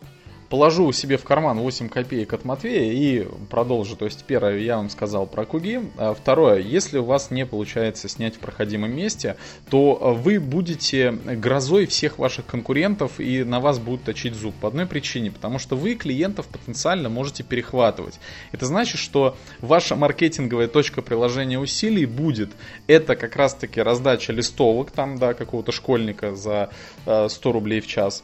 Положу 0.50 0.92
себе 0.92 1.18
в 1.18 1.24
карман 1.24 1.60
8 1.60 1.90
копеек 1.90 2.34
от 2.34 2.46
Матвея 2.46 2.92
и 2.92 3.28
продолжу. 3.50 3.96
То 3.96 4.06
есть 4.06 4.24
первое, 4.26 4.60
я 4.60 4.78
вам 4.78 4.90
сказал 4.90 5.28
про 5.28 5.46
куги. 5.46 5.82
А 5.98 6.14
второе, 6.14 6.60
если 6.60 6.98
у 6.98 7.04
вас 7.04 7.32
не 7.32 7.46
получается 7.46 8.08
снять 8.08 8.36
в 8.36 8.40
проходимом 8.40 8.96
месте, 8.96 9.38
то 9.70 10.16
вы 10.18 10.40
будете 10.40 11.12
грозой 11.12 11.86
всех 11.86 12.18
ваших 12.18 12.46
конкурентов 12.46 13.20
и 13.20 13.44
на 13.44 13.60
вас 13.60 13.80
будут 13.80 14.04
точить 14.04 14.36
зуб. 14.36 14.56
По 14.56 14.70
одной 14.70 14.86
причине, 14.86 15.32
потому 15.32 15.60
что 15.60 15.76
вы 15.76 15.96
клиентов 15.96 16.48
потенциально 16.48 17.10
можете 17.10 17.44
перехватывать. 17.44 18.20
Это 18.52 18.66
значит, 18.66 19.00
что 19.00 19.38
ваша 19.60 19.96
маркетинговая 19.96 20.68
точка 20.68 21.02
приложения 21.02 21.60
усилий 21.60 22.06
будет 22.06 22.52
это 22.88 23.16
как 23.16 23.36
раз-таки 23.36 23.82
раздача 23.82 24.34
листовок 24.34 24.92
там, 24.92 25.18
да, 25.18 25.34
какого-то 25.34 25.72
школьника 25.72 26.36
за 26.36 26.70
100 27.04 27.28
э, 27.28 27.54
рублей 27.54 27.82
в 27.82 27.88
час 27.88 28.24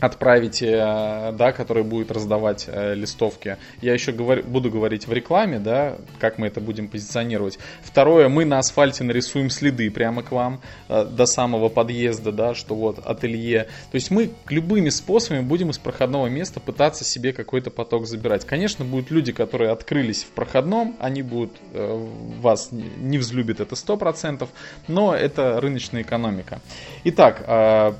отправите, 0.00 0.70
э, 0.70 1.32
да, 1.32 1.52
который 1.52 1.84
будет 1.84 2.10
раздавать 2.10 2.64
э, 2.66 2.94
листовки. 2.94 3.56
Я 3.80 3.94
еще 3.94 4.12
говорю, 4.12 4.42
буду 4.42 4.70
говорить 4.70 5.06
в 5.06 5.12
рекламе, 5.12 5.58
да, 5.58 5.96
как 6.18 6.38
мы 6.38 6.48
это 6.48 6.60
будем 6.60 6.88
позиционировать. 6.88 7.58
Второе, 7.82 8.28
мы 8.28 8.44
на 8.44 8.58
асфальте 8.58 9.04
нарисуем 9.04 9.50
следы 9.50 9.90
прямо 9.90 10.22
к 10.22 10.32
вам 10.32 10.60
э, 10.88 11.04
до 11.04 11.26
самого 11.26 11.68
подъезда, 11.68 12.32
да, 12.32 12.54
что 12.54 12.74
вот 12.74 12.98
ателье. 13.06 13.64
То 13.90 13.94
есть 13.94 14.10
мы 14.10 14.30
любыми 14.48 14.88
способами 14.88 15.42
будем 15.42 15.70
из 15.70 15.78
проходного 15.78 16.26
места 16.26 16.60
пытаться 16.60 17.04
себе 17.04 17.32
какой-то 17.32 17.70
поток 17.70 18.06
забирать. 18.06 18.44
Конечно, 18.44 18.84
будут 18.84 19.10
люди, 19.10 19.32
которые 19.32 19.70
открылись 19.70 20.24
в 20.24 20.28
проходном, 20.28 20.96
они 20.98 21.22
будут 21.22 21.52
вас 21.72 22.70
не 22.72 23.18
взлюбит 23.18 23.60
это 23.60 23.74
100%, 23.74 24.48
но 24.88 25.14
это 25.14 25.60
рыночная 25.60 26.02
экономика. 26.02 26.60
Итак, 27.04 27.44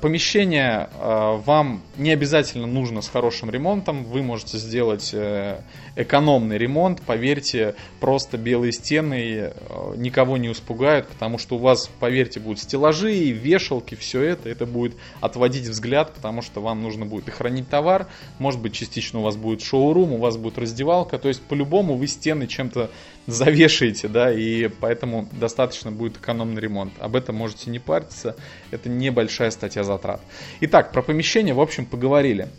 помещение 0.01 0.89
вам 0.99 1.81
не 1.97 2.11
обязательно 2.11 2.67
нужно 2.67 3.01
с 3.01 3.07
хорошим 3.07 3.49
ремонтом, 3.49 4.03
вы 4.03 4.21
можете 4.21 4.57
сделать 4.57 5.11
э, 5.13 5.61
экономный 5.95 6.57
ремонт, 6.57 7.01
поверьте, 7.01 7.75
просто 7.99 8.37
белые 8.37 8.71
стены 8.71 9.51
э, 9.53 9.93
никого 9.97 10.37
не 10.37 10.51
испугают, 10.51 11.07
потому 11.07 11.37
что 11.37 11.55
у 11.55 11.59
вас, 11.59 11.89
поверьте, 11.99 12.39
будут 12.39 12.59
стеллажи, 12.59 13.31
вешалки, 13.31 13.95
все 13.95 14.21
это, 14.21 14.49
это 14.49 14.65
будет 14.65 14.95
отводить 15.21 15.67
взгляд, 15.67 16.13
потому 16.13 16.41
что 16.41 16.61
вам 16.61 16.81
нужно 16.81 17.05
будет 17.05 17.27
и 17.27 17.31
хранить 17.31 17.69
товар, 17.69 18.07
может 18.39 18.61
быть, 18.61 18.73
частично 18.73 19.19
у 19.19 19.23
вас 19.23 19.35
будет 19.35 19.61
шоурум, 19.61 20.13
у 20.13 20.17
вас 20.17 20.37
будет 20.37 20.57
раздевалка, 20.57 21.17
то 21.17 21.27
есть 21.27 21.41
по-любому 21.41 21.95
вы 21.95 22.07
стены 22.07 22.47
чем-то 22.47 22.89
завешаете, 23.27 24.07
да, 24.07 24.31
и 24.31 24.67
поэтому 24.67 25.27
достаточно 25.31 25.91
будет 25.91 26.17
экономный 26.17 26.61
ремонт. 26.61 26.93
Об 26.99 27.15
этом 27.15 27.35
можете 27.35 27.69
не 27.69 27.79
париться, 27.79 28.35
это 28.71 28.89
небольшая 28.89 29.51
статья 29.51 29.83
затрат. 29.83 30.21
Итак, 30.61 30.91
про 30.91 31.01
помещение, 31.01 31.53
в 31.53 31.61
общем, 31.61 31.85
поговорили. 31.85 32.49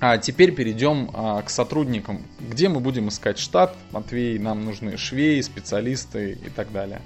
А 0.00 0.18
теперь 0.18 0.52
перейдем 0.52 1.10
а, 1.14 1.40
к 1.42 1.48
сотрудникам. 1.48 2.22
Где 2.38 2.68
мы 2.68 2.80
будем 2.80 3.08
искать 3.08 3.38
штат? 3.38 3.74
Матвей, 3.90 4.38
нам 4.38 4.64
нужны 4.64 4.96
швеи, 4.98 5.40
специалисты 5.40 6.38
и 6.44 6.50
так 6.50 6.72
далее. 6.72 7.00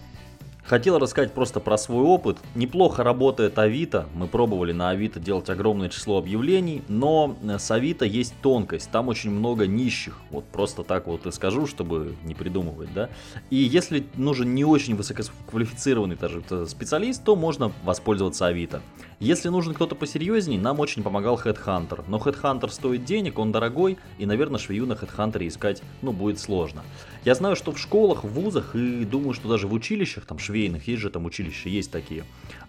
Хотел 0.68 0.98
рассказать 0.98 1.32
просто 1.32 1.60
про 1.60 1.78
свой 1.78 2.04
опыт. 2.04 2.36
Неплохо 2.54 3.02
работает 3.02 3.58
Авито. 3.58 4.06
Мы 4.12 4.26
пробовали 4.26 4.72
на 4.72 4.90
Авито 4.90 5.18
делать 5.18 5.48
огромное 5.48 5.88
число 5.88 6.18
объявлений, 6.18 6.82
но 6.88 7.38
с 7.42 7.70
Авито 7.70 8.04
есть 8.04 8.34
тонкость. 8.42 8.90
Там 8.90 9.08
очень 9.08 9.30
много 9.30 9.66
нищих. 9.66 10.18
Вот 10.28 10.44
просто 10.44 10.82
так 10.84 11.06
вот 11.06 11.24
и 11.24 11.32
скажу, 11.32 11.66
чтобы 11.66 12.16
не 12.22 12.34
придумывать, 12.34 12.92
да. 12.92 13.08
И 13.48 13.56
если 13.56 14.06
нужен 14.16 14.54
не 14.54 14.66
очень 14.66 14.94
высококвалифицированный 14.94 16.16
даже 16.16 16.42
специалист, 16.66 17.24
то 17.24 17.34
можно 17.34 17.72
воспользоваться 17.82 18.46
Авито. 18.46 18.82
Если 19.20 19.48
нужен 19.48 19.72
кто-то 19.72 19.94
посерьезней, 19.94 20.58
нам 20.58 20.80
очень 20.80 21.02
помогал 21.02 21.40
Headhunter. 21.42 22.04
Но 22.08 22.18
Headhunter 22.18 22.70
стоит 22.70 23.06
денег, 23.06 23.38
он 23.38 23.52
дорогой, 23.52 23.96
и, 24.18 24.26
наверное, 24.26 24.60
швею 24.60 24.86
на 24.86 24.92
Headhunter 24.92 25.48
искать, 25.48 25.82
ну, 26.02 26.12
будет 26.12 26.38
сложно. 26.38 26.82
Я 27.28 27.34
знаю, 27.34 27.56
что 27.56 27.72
в 27.72 27.78
школах, 27.78 28.24
в 28.24 28.28
вузах, 28.28 28.74
и 28.74 29.04
думаю, 29.04 29.34
что 29.34 29.50
даже 29.50 29.66
в 29.66 29.74
училищах, 29.74 30.24
там, 30.24 30.38
швей 30.38 30.62
швейных, 30.62 30.88
есть 30.88 31.02
же 31.02 31.10
там 31.10 31.26
училища, 31.26 31.68
есть 31.68 31.90
такие. 31.90 32.24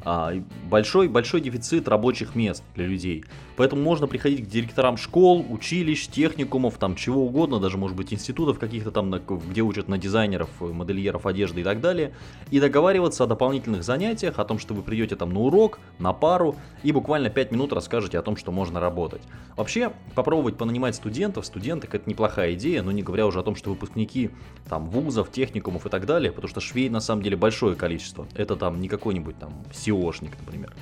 А, 0.05 0.33
большой, 0.69 1.09
большой 1.09 1.41
дефицит 1.41 1.87
рабочих 1.89 2.33
мест 2.33 2.63
для 2.75 2.85
людей. 2.85 3.25
Поэтому 3.57 3.81
можно 3.81 4.07
приходить 4.07 4.45
к 4.45 4.47
директорам 4.47 4.95
школ, 4.95 5.45
училищ, 5.49 6.07
техникумов, 6.07 6.77
там 6.77 6.95
чего 6.95 7.25
угодно, 7.25 7.59
даже 7.59 7.77
может 7.77 7.97
быть 7.97 8.13
институтов 8.13 8.57
каких-то 8.57 8.91
там, 8.91 9.11
где 9.11 9.61
учат 9.61 9.89
на 9.89 9.97
дизайнеров, 9.97 10.49
модельеров 10.61 11.25
одежды 11.25 11.59
и 11.59 11.63
так 11.65 11.81
далее, 11.81 12.13
и 12.49 12.61
договариваться 12.61 13.25
о 13.25 13.27
дополнительных 13.27 13.83
занятиях, 13.83 14.39
о 14.39 14.45
том, 14.45 14.59
что 14.59 14.73
вы 14.73 14.83
придете 14.83 15.17
там 15.17 15.33
на 15.33 15.41
урок, 15.41 15.79
на 15.99 16.13
пару, 16.13 16.55
и 16.83 16.93
буквально 16.93 17.29
5 17.29 17.51
минут 17.51 17.73
расскажете 17.73 18.17
о 18.17 18.21
том, 18.21 18.37
что 18.37 18.53
можно 18.53 18.79
работать. 18.79 19.21
Вообще, 19.57 19.91
попробовать 20.15 20.55
понанимать 20.55 20.95
студентов, 20.95 21.45
студенток 21.45 21.93
это 21.93 22.09
неплохая 22.09 22.53
идея, 22.53 22.81
но 22.81 22.93
не 22.93 23.03
говоря 23.03 23.27
уже 23.27 23.39
о 23.39 23.43
том, 23.43 23.57
что 23.57 23.71
выпускники 23.71 24.29
там 24.69 24.89
вузов, 24.89 25.29
техникумов 25.29 25.85
и 25.85 25.89
так 25.89 26.05
далее, 26.05 26.31
потому 26.31 26.47
что 26.47 26.61
швей 26.61 26.89
на 26.89 27.01
самом 27.01 27.21
деле 27.21 27.35
большое 27.35 27.75
количество. 27.75 28.25
Это 28.35 28.55
там 28.55 28.79
не 28.79 28.87
какой-нибудь 28.87 29.37
там 29.37 29.65
SEOшник, 29.89 30.31
например. 30.39 30.74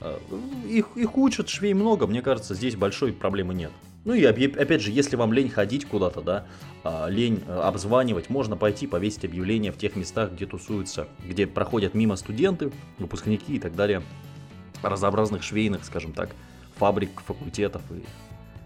Э, 0.00 0.18
их, 0.68 0.96
их 0.96 1.16
учат, 1.16 1.48
швей 1.48 1.74
много, 1.74 2.06
мне 2.06 2.22
кажется, 2.22 2.54
здесь 2.54 2.76
большой 2.76 3.12
проблемы 3.12 3.54
нет. 3.54 3.70
Ну 4.04 4.14
и 4.14 4.24
опять 4.24 4.80
же, 4.80 4.90
если 4.90 5.14
вам 5.14 5.32
лень 5.32 5.48
ходить 5.48 5.84
куда-то, 5.84 6.22
да, 6.22 6.46
а, 6.82 7.06
лень 7.08 7.40
э, 7.46 7.60
обзванивать, 7.60 8.30
можно 8.30 8.56
пойти 8.56 8.88
повесить 8.88 9.24
объявление 9.24 9.70
в 9.70 9.78
тех 9.78 9.94
местах, 9.94 10.32
где 10.32 10.44
тусуются, 10.44 11.06
где 11.24 11.46
проходят 11.46 11.94
мимо 11.94 12.16
студенты, 12.16 12.72
выпускники 12.98 13.54
и 13.54 13.60
так 13.60 13.76
далее, 13.76 14.02
разнообразных 14.82 15.44
швейных, 15.44 15.84
скажем 15.84 16.12
так, 16.12 16.30
фабрик, 16.76 17.20
факультетов 17.24 17.82
и 17.92 18.02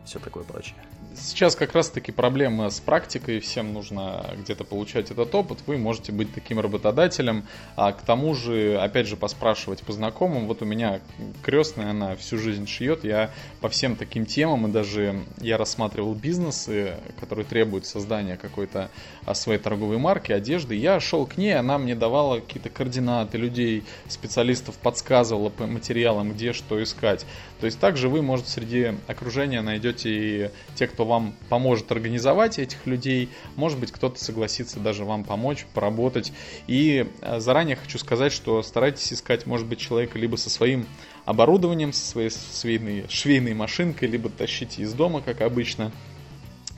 все 0.07 0.19
такое 0.19 0.45
прочее. 0.45 0.76
Сейчас 1.18 1.56
как 1.56 1.73
раз-таки 1.73 2.12
проблемы 2.12 2.70
с 2.70 2.78
практикой, 2.78 3.40
всем 3.40 3.73
нужно 3.73 4.26
где-то 4.37 4.64
получать 4.64 5.11
этот 5.11 5.35
опыт, 5.35 5.58
вы 5.66 5.78
можете 5.78 6.12
быть 6.12 6.32
таким 6.35 6.61
работодателем, 6.61 7.46
а 7.75 7.92
к 7.92 8.02
тому 8.02 8.35
же, 8.35 8.78
опять 8.78 9.06
же, 9.06 9.16
поспрашивать 9.16 9.80
по 9.80 9.92
знакомым, 9.92 10.46
вот 10.46 10.61
у 10.61 10.66
меня 10.66 11.00
крестная, 11.42 11.90
она 11.90 12.16
всю 12.16 12.37
жизнь 12.37 12.66
шьет, 12.66 13.04
я 13.04 13.30
по 13.62 13.70
всем 13.70 13.96
таким 13.96 14.26
темам, 14.26 14.66
и 14.66 14.70
даже 14.70 15.23
я 15.40 15.56
рассматривал 15.56 16.12
бизнесы, 16.14 16.96
которые 17.18 17.46
требуют 17.46 17.87
создания 17.87 18.37
какой-то 18.37 18.90
а, 19.25 19.35
своей 19.35 19.58
торговой 19.58 19.96
марки, 19.96 20.32
одежды, 20.32 20.75
я 20.75 21.00
шел 21.00 21.25
к 21.25 21.38
ней, 21.38 21.56
она 21.56 21.78
мне 21.78 21.94
давала 21.94 22.40
какие-то 22.40 22.68
координаты 22.68 23.38
людей, 23.38 23.85
специалистов, 24.08 24.76
подсказывала 24.76 25.49
по 25.49 25.66
материалам, 25.66 26.32
где 26.32 26.52
что 26.52 26.82
искать. 26.82 27.25
То 27.61 27.64
есть 27.64 27.80
также 27.80 28.11
вы, 28.11 28.20
может, 28.20 28.49
среди 28.49 28.92
окружения 29.06 29.62
найдете 29.62 30.11
и 30.11 30.50
те, 30.75 30.87
кто 30.87 31.05
вам 31.06 31.34
поможет 31.48 31.90
организовать 31.90 32.58
этих 32.58 32.86
людей. 32.86 33.28
Может 33.56 33.78
быть, 33.78 33.92
кто-то 33.92 34.22
согласится 34.22 34.80
даже 34.80 35.04
вам 35.04 35.25
помочь, 35.25 35.66
поработать. 35.72 36.32
И 36.66 37.06
э, 37.22 37.40
заранее 37.40 37.76
хочу 37.76 37.98
сказать, 37.98 38.32
что 38.32 38.62
старайтесь 38.62 39.12
искать, 39.12 39.46
может 39.46 39.66
быть, 39.66 39.78
человека 39.78 40.18
либо 40.18 40.36
со 40.36 40.50
своим 40.50 40.86
оборудованием, 41.25 41.92
со 41.92 42.04
своей 42.04 42.30
швейной, 42.30 43.06
швейной 43.08 43.54
машинкой, 43.54 44.08
либо 44.08 44.28
тащите 44.28 44.82
из 44.82 44.92
дома, 44.92 45.20
как 45.22 45.40
обычно 45.40 45.92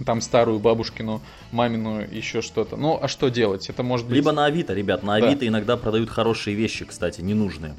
там 0.04 0.20
старую 0.20 0.58
бабушкину, 0.58 1.20
мамину, 1.50 2.00
еще 2.00 2.40
что-то. 2.40 2.76
Ну, 2.76 2.98
а 3.00 3.08
что 3.08 3.28
делать? 3.28 3.68
Это 3.68 3.82
может 3.82 4.06
быть... 4.06 4.16
Либо 4.16 4.32
на 4.32 4.46
Авито, 4.46 4.74
ребят, 4.74 5.02
на 5.02 5.16
Авито 5.16 5.40
да. 5.40 5.48
иногда 5.48 5.76
продают 5.76 6.08
хорошие 6.08 6.54
вещи, 6.54 6.84
кстати, 6.84 7.20
ненужные. 7.20 7.74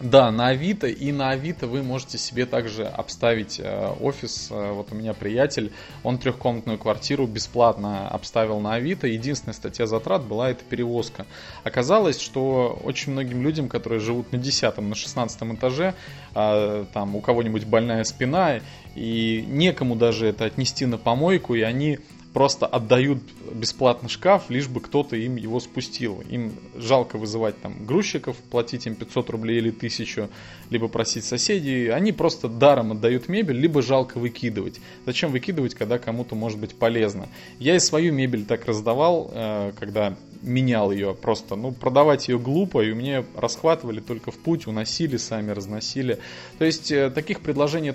Да, 0.00 0.30
на 0.30 0.48
Авито. 0.48 0.86
И 0.86 1.10
на 1.10 1.30
Авито 1.30 1.66
вы 1.66 1.82
можете 1.82 2.18
себе 2.18 2.46
также 2.46 2.84
обставить 2.84 3.58
э, 3.58 3.92
офис. 4.00 4.48
Э, 4.50 4.70
вот 4.72 4.92
у 4.92 4.94
меня 4.94 5.12
приятель, 5.12 5.72
он 6.04 6.18
трехкомнатную 6.18 6.78
квартиру 6.78 7.26
бесплатно 7.26 8.08
обставил 8.08 8.60
на 8.60 8.74
Авито. 8.74 9.08
Единственная 9.08 9.54
статья 9.54 9.86
затрат 9.86 10.22
была 10.22 10.50
это 10.50 10.62
перевозка. 10.62 11.26
Оказалось, 11.64 12.20
что 12.20 12.78
очень 12.84 13.10
многим 13.10 13.42
людям, 13.42 13.68
которые 13.68 13.98
живут 13.98 14.30
на 14.30 14.38
10 14.38 14.78
на 14.78 14.94
16 14.94 15.42
этаже, 15.54 15.94
э, 16.34 16.84
там 16.92 17.16
у 17.16 17.20
кого-нибудь 17.20 17.64
больная 17.64 18.04
спина, 18.04 18.60
и 18.94 19.44
некому 19.48 19.96
даже 19.96 20.28
это 20.28 20.44
отнести 20.44 20.86
на 20.86 20.98
помойку, 20.98 21.56
и 21.56 21.62
они 21.62 21.98
просто 22.38 22.66
отдают 22.66 23.18
бесплатно 23.52 24.08
шкаф, 24.08 24.44
лишь 24.48 24.68
бы 24.68 24.80
кто-то 24.80 25.16
им 25.16 25.34
его 25.34 25.58
спустил. 25.58 26.22
Им 26.30 26.52
жалко 26.76 27.18
вызывать 27.18 27.60
там 27.60 27.84
грузчиков, 27.84 28.36
платить 28.36 28.86
им 28.86 28.94
500 28.94 29.30
рублей 29.30 29.58
или 29.58 29.70
1000, 29.70 30.30
либо 30.70 30.86
просить 30.86 31.24
соседей. 31.24 31.88
Они 31.88 32.12
просто 32.12 32.46
даром 32.46 32.92
отдают 32.92 33.26
мебель, 33.26 33.58
либо 33.58 33.82
жалко 33.82 34.18
выкидывать. 34.18 34.78
Зачем 35.04 35.32
выкидывать, 35.32 35.74
когда 35.74 35.98
кому-то 35.98 36.36
может 36.36 36.60
быть 36.60 36.76
полезно? 36.76 37.26
Я 37.58 37.74
и 37.74 37.80
свою 37.80 38.12
мебель 38.12 38.44
так 38.44 38.66
раздавал, 38.66 39.32
э, 39.34 39.72
когда 39.76 40.16
менял 40.42 40.92
ее 40.92 41.14
просто. 41.14 41.56
Ну, 41.56 41.72
продавать 41.72 42.28
ее 42.28 42.38
глупо, 42.38 42.84
и 42.84 42.92
мне 42.92 43.24
расхватывали 43.34 44.00
только 44.00 44.30
в 44.30 44.36
путь, 44.36 44.66
уносили 44.66 45.16
сами, 45.16 45.50
разносили. 45.50 46.18
То 46.58 46.64
есть, 46.64 46.92
э, 46.92 47.10
таких 47.10 47.40
предложений 47.40 47.94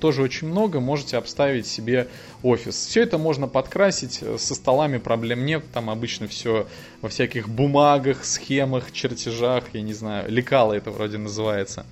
тоже 0.00 0.22
очень 0.22 0.48
много. 0.48 0.80
Можете 0.80 1.16
обставить 1.16 1.66
себе 1.66 2.08
офис. 2.42 2.74
Все 2.74 3.02
это 3.02 3.18
можно 3.18 3.46
подкрасить. 3.62 4.18
Э, 4.22 4.38
со 4.38 4.54
столами 4.54 4.98
проблем 4.98 5.44
нет. 5.44 5.64
Там 5.72 5.90
обычно 5.90 6.26
все 6.28 6.66
во 7.00 7.08
всяких 7.08 7.48
бумагах, 7.48 8.24
схемах, 8.24 8.92
чертежах, 8.92 9.64
я 9.72 9.82
не 9.82 9.94
знаю, 9.94 10.30
лекало 10.30 10.72
это 10.72 10.90
вроде 10.90 11.18
называется 11.18 11.86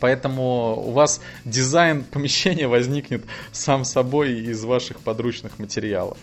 Поэтому 0.00 0.76
у 0.76 0.90
вас 0.90 1.20
дизайн 1.44 2.04
помещения 2.04 2.68
возникнет 2.68 3.24
сам 3.52 3.84
собой 3.84 4.34
из 4.34 4.62
ваших 4.64 5.00
подручных 5.00 5.58
материалов. 5.58 6.18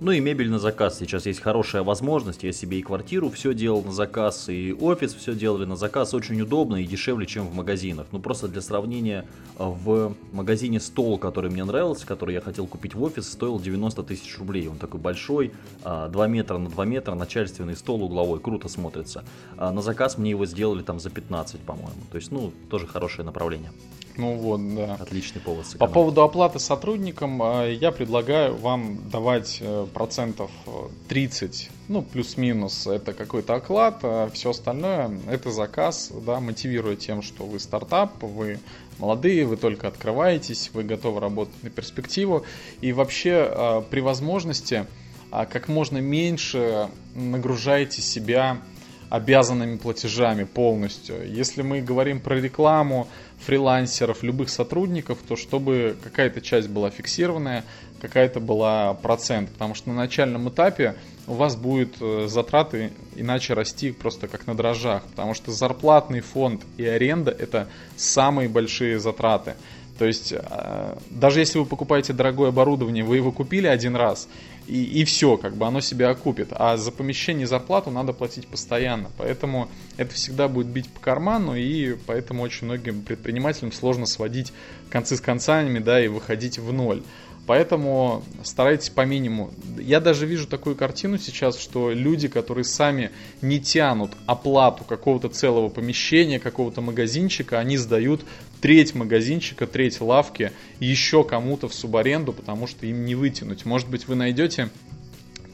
Ну 0.00 0.10
и 0.10 0.18
мебель 0.18 0.50
на 0.50 0.58
заказ. 0.58 0.98
Сейчас 0.98 1.26
есть 1.26 1.40
хорошая 1.40 1.84
возможность. 1.84 2.42
Я 2.42 2.52
себе 2.52 2.80
и 2.80 2.82
квартиру 2.82 3.30
все 3.30 3.54
делал 3.54 3.82
на 3.82 3.92
заказ, 3.92 4.48
и 4.48 4.72
офис 4.72 5.14
все 5.14 5.34
делали 5.34 5.66
на 5.66 5.76
заказ. 5.76 6.14
Очень 6.14 6.40
удобно 6.40 6.76
и 6.76 6.84
дешевле, 6.84 7.26
чем 7.26 7.46
в 7.46 7.54
магазинах. 7.54 8.08
Ну 8.10 8.18
просто 8.18 8.48
для 8.48 8.60
сравнения, 8.60 9.24
в 9.56 10.14
магазине 10.32 10.80
стол, 10.80 11.16
который 11.16 11.48
мне 11.48 11.64
нравился, 11.64 12.06
который 12.06 12.34
я 12.34 12.40
хотел 12.40 12.66
купить 12.66 12.94
в 12.94 13.02
офис, 13.04 13.30
стоил 13.30 13.60
90 13.60 14.02
тысяч 14.02 14.36
рублей. 14.36 14.66
Он 14.66 14.78
такой 14.78 14.98
большой, 14.98 15.52
2 15.82 16.08
а, 16.12 16.26
метра 16.26 16.58
на 16.58 16.70
2 16.70 16.84
метра, 16.86 17.14
начальственный 17.14 17.76
стол 17.76 18.02
угловой, 18.02 18.40
круто 18.40 18.68
смотрится. 18.68 19.24
А 19.56 19.70
на 19.70 19.80
заказ 19.80 20.18
мне 20.18 20.30
его 20.30 20.44
сделали 20.44 20.82
там 20.82 20.98
за 20.98 21.10
15, 21.10 21.60
по-моему. 21.60 22.02
То 22.10 22.16
есть, 22.16 22.32
ну, 22.32 22.52
тоже 22.68 22.88
хорошее 22.88 23.24
направление. 23.24 23.70
Ну 24.16 24.34
вот, 24.36 24.74
да. 24.74 24.94
Отличный 24.94 25.40
повод. 25.40 25.66
По 25.78 25.88
поводу 25.88 26.22
оплаты 26.22 26.58
сотрудникам, 26.58 27.42
э, 27.42 27.74
я 27.74 27.90
предлагаю 27.90 28.56
вам 28.56 29.08
давать 29.10 29.58
э, 29.60 29.86
процентов 29.92 30.50
30, 31.08 31.68
э, 31.68 31.74
ну 31.88 32.02
плюс-минус, 32.02 32.86
это 32.86 33.12
какой-то 33.12 33.54
оклад, 33.54 34.00
а 34.02 34.30
все 34.32 34.50
остальное 34.50 35.10
это 35.28 35.50
заказ, 35.50 36.12
да, 36.24 36.38
мотивируя 36.38 36.94
тем, 36.94 37.22
что 37.22 37.44
вы 37.44 37.58
стартап, 37.58 38.22
вы 38.22 38.60
молодые, 38.98 39.46
вы 39.46 39.56
только 39.56 39.88
открываетесь, 39.88 40.70
вы 40.72 40.84
готовы 40.84 41.20
работать 41.20 41.60
на 41.62 41.70
перспективу, 41.70 42.44
и 42.80 42.92
вообще 42.92 43.84
при 43.90 44.00
возможности 44.00 44.86
как 45.30 45.66
можно 45.66 45.98
меньше 45.98 46.88
нагружайте 47.16 48.00
себя 48.00 48.58
обязанными 49.14 49.76
платежами 49.76 50.42
полностью. 50.42 51.24
Если 51.24 51.62
мы 51.62 51.80
говорим 51.80 52.18
про 52.18 52.34
рекламу, 52.40 53.06
фрилансеров, 53.46 54.24
любых 54.24 54.48
сотрудников, 54.48 55.18
то 55.28 55.36
чтобы 55.36 55.96
какая-то 56.02 56.40
часть 56.40 56.68
была 56.68 56.90
фиксированная, 56.90 57.64
какая-то 58.00 58.40
была 58.40 58.94
процент. 58.94 59.50
Потому 59.50 59.76
что 59.76 59.90
на 59.90 59.94
начальном 59.94 60.48
этапе 60.48 60.96
у 61.28 61.34
вас 61.34 61.54
будут 61.54 61.94
э, 62.00 62.26
затраты 62.26 62.90
иначе 63.14 63.54
расти 63.54 63.92
просто 63.92 64.26
как 64.26 64.48
на 64.48 64.56
дрожжах. 64.56 65.04
Потому 65.04 65.34
что 65.34 65.52
зарплатный 65.52 66.20
фонд 66.20 66.62
и 66.76 66.84
аренда 66.84 67.30
это 67.30 67.68
самые 67.96 68.48
большие 68.48 68.98
затраты. 68.98 69.54
То 69.98 70.06
есть, 70.06 70.32
э, 70.32 70.96
даже 71.10 71.40
если 71.40 71.58
вы 71.58 71.66
покупаете 71.66 72.12
дорогое 72.12 72.48
оборудование, 72.48 73.04
вы 73.04 73.16
его 73.16 73.30
купили 73.30 73.66
один 73.68 73.94
раз, 73.94 74.28
и, 74.66 74.82
и 74.82 75.04
все, 75.04 75.36
как 75.36 75.56
бы 75.56 75.66
оно 75.66 75.80
себя 75.80 76.10
окупит. 76.10 76.48
А 76.50 76.76
за 76.76 76.90
помещение 76.90 77.46
зарплату 77.46 77.90
надо 77.90 78.12
платить 78.12 78.48
постоянно. 78.48 79.10
Поэтому 79.18 79.68
это 79.96 80.14
всегда 80.14 80.48
будет 80.48 80.66
бить 80.66 80.88
по 80.88 81.00
карману, 81.00 81.54
и 81.54 81.96
поэтому 82.06 82.42
очень 82.42 82.66
многим 82.66 83.02
предпринимателям 83.02 83.72
сложно 83.72 84.06
сводить 84.06 84.52
концы 84.90 85.16
с 85.16 85.20
концами, 85.20 85.78
да, 85.78 86.04
и 86.04 86.08
выходить 86.08 86.58
в 86.58 86.72
ноль. 86.72 87.02
Поэтому 87.46 88.24
старайтесь 88.42 88.88
по 88.88 89.04
минимуму. 89.04 89.52
Я 89.78 90.00
даже 90.00 90.24
вижу 90.24 90.46
такую 90.46 90.76
картину 90.76 91.18
сейчас, 91.18 91.58
что 91.58 91.90
люди, 91.90 92.26
которые 92.26 92.64
сами 92.64 93.10
не 93.42 93.60
тянут 93.60 94.12
оплату 94.24 94.84
какого-то 94.84 95.28
целого 95.28 95.68
помещения, 95.68 96.40
какого-то 96.40 96.80
магазинчика, 96.80 97.58
они 97.58 97.76
сдают 97.76 98.24
треть 98.64 98.94
магазинчика, 98.94 99.66
треть 99.66 100.00
лавки 100.00 100.50
еще 100.80 101.22
кому-то 101.22 101.68
в 101.68 101.74
субаренду, 101.74 102.32
потому 102.32 102.66
что 102.66 102.86
им 102.86 103.04
не 103.04 103.14
вытянуть. 103.14 103.66
Может 103.66 103.90
быть, 103.90 104.08
вы 104.08 104.14
найдете 104.14 104.70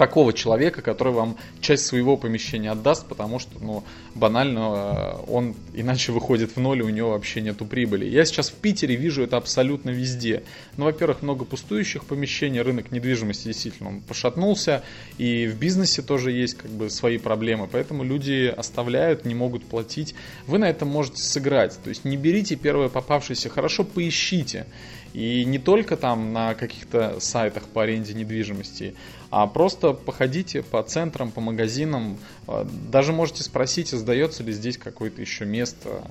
такого 0.00 0.32
человека, 0.32 0.80
который 0.80 1.12
вам 1.12 1.36
часть 1.60 1.84
своего 1.84 2.16
помещения 2.16 2.70
отдаст, 2.70 3.06
потому 3.06 3.38
что, 3.38 3.52
ну, 3.60 3.84
банально, 4.14 4.58
э, 4.58 5.30
он 5.30 5.54
иначе 5.74 6.10
выходит 6.12 6.56
в 6.56 6.58
ноль, 6.58 6.78
и 6.78 6.82
у 6.82 6.88
него 6.88 7.10
вообще 7.10 7.42
нету 7.42 7.66
прибыли. 7.66 8.06
Я 8.06 8.24
сейчас 8.24 8.48
в 8.48 8.54
Питере 8.54 8.96
вижу 8.96 9.22
это 9.22 9.36
абсолютно 9.36 9.90
везде. 9.90 10.42
Ну, 10.78 10.86
во-первых, 10.86 11.20
много 11.20 11.44
пустующих 11.44 12.06
помещений, 12.06 12.62
рынок 12.62 12.92
недвижимости 12.92 13.48
действительно 13.48 13.90
он 13.90 14.00
пошатнулся, 14.00 14.82
и 15.18 15.46
в 15.46 15.58
бизнесе 15.58 16.00
тоже 16.00 16.32
есть 16.32 16.54
как 16.54 16.70
бы 16.70 16.88
свои 16.88 17.18
проблемы, 17.18 17.68
поэтому 17.70 18.02
люди 18.02 18.46
оставляют, 18.56 19.26
не 19.26 19.34
могут 19.34 19.66
платить. 19.66 20.14
Вы 20.46 20.56
на 20.56 20.70
этом 20.70 20.88
можете 20.88 21.20
сыграть, 21.22 21.78
то 21.84 21.90
есть 21.90 22.06
не 22.06 22.16
берите 22.16 22.56
первое 22.56 22.88
попавшееся, 22.88 23.50
хорошо 23.50 23.84
поищите. 23.84 24.64
И 25.12 25.44
не 25.44 25.58
только 25.58 25.96
там 25.96 26.32
на 26.32 26.54
каких-то 26.54 27.18
сайтах 27.18 27.64
по 27.64 27.82
аренде 27.82 28.14
недвижимости, 28.14 28.94
а 29.30 29.46
просто 29.46 29.92
походите 29.92 30.62
по 30.62 30.82
центрам, 30.82 31.30
по 31.30 31.40
магазинам. 31.40 32.18
А, 32.46 32.66
даже 32.90 33.12
можете 33.12 33.42
спросить, 33.42 33.90
сдается 33.90 34.42
ли 34.42 34.52
здесь 34.52 34.78
какое-то 34.78 35.20
еще 35.20 35.44
место 35.44 36.04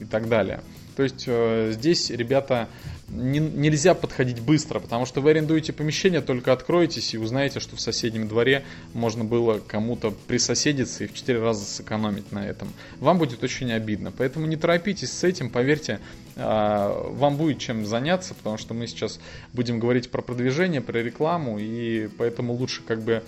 и 0.00 0.04
так 0.04 0.28
далее. 0.28 0.60
То 0.96 1.02
есть 1.02 1.24
э, 1.26 1.70
здесь 1.72 2.10
ребята 2.10 2.68
не, 3.08 3.38
нельзя 3.38 3.94
подходить 3.94 4.40
быстро, 4.40 4.78
потому 4.78 5.06
что 5.06 5.20
вы 5.20 5.30
арендуете 5.30 5.72
помещение, 5.72 6.20
только 6.20 6.52
откроетесь 6.52 7.14
и 7.14 7.18
узнаете, 7.18 7.60
что 7.60 7.76
в 7.76 7.80
соседнем 7.80 8.28
дворе 8.28 8.64
можно 8.94 9.24
было 9.24 9.58
кому-то 9.58 10.12
присоседиться 10.26 11.04
и 11.04 11.06
в 11.06 11.14
4 11.14 11.40
раза 11.40 11.64
сэкономить 11.64 12.30
на 12.32 12.46
этом. 12.46 12.72
Вам 12.98 13.18
будет 13.18 13.42
очень 13.42 13.72
обидно, 13.72 14.12
поэтому 14.12 14.46
не 14.46 14.56
торопитесь 14.56 15.12
с 15.12 15.24
этим, 15.24 15.50
поверьте, 15.50 16.00
а, 16.36 17.10
вам 17.10 17.36
будет 17.36 17.58
чем 17.58 17.84
заняться, 17.84 18.34
потому 18.34 18.58
что 18.58 18.74
мы 18.74 18.86
сейчас 18.86 19.18
будем 19.52 19.80
говорить 19.80 20.10
про 20.10 20.22
продвижение, 20.22 20.80
про 20.80 21.02
рекламу, 21.02 21.58
и 21.58 22.08
поэтому 22.16 22.52
лучше 22.52 22.82
как 22.86 23.02
бы 23.02 23.22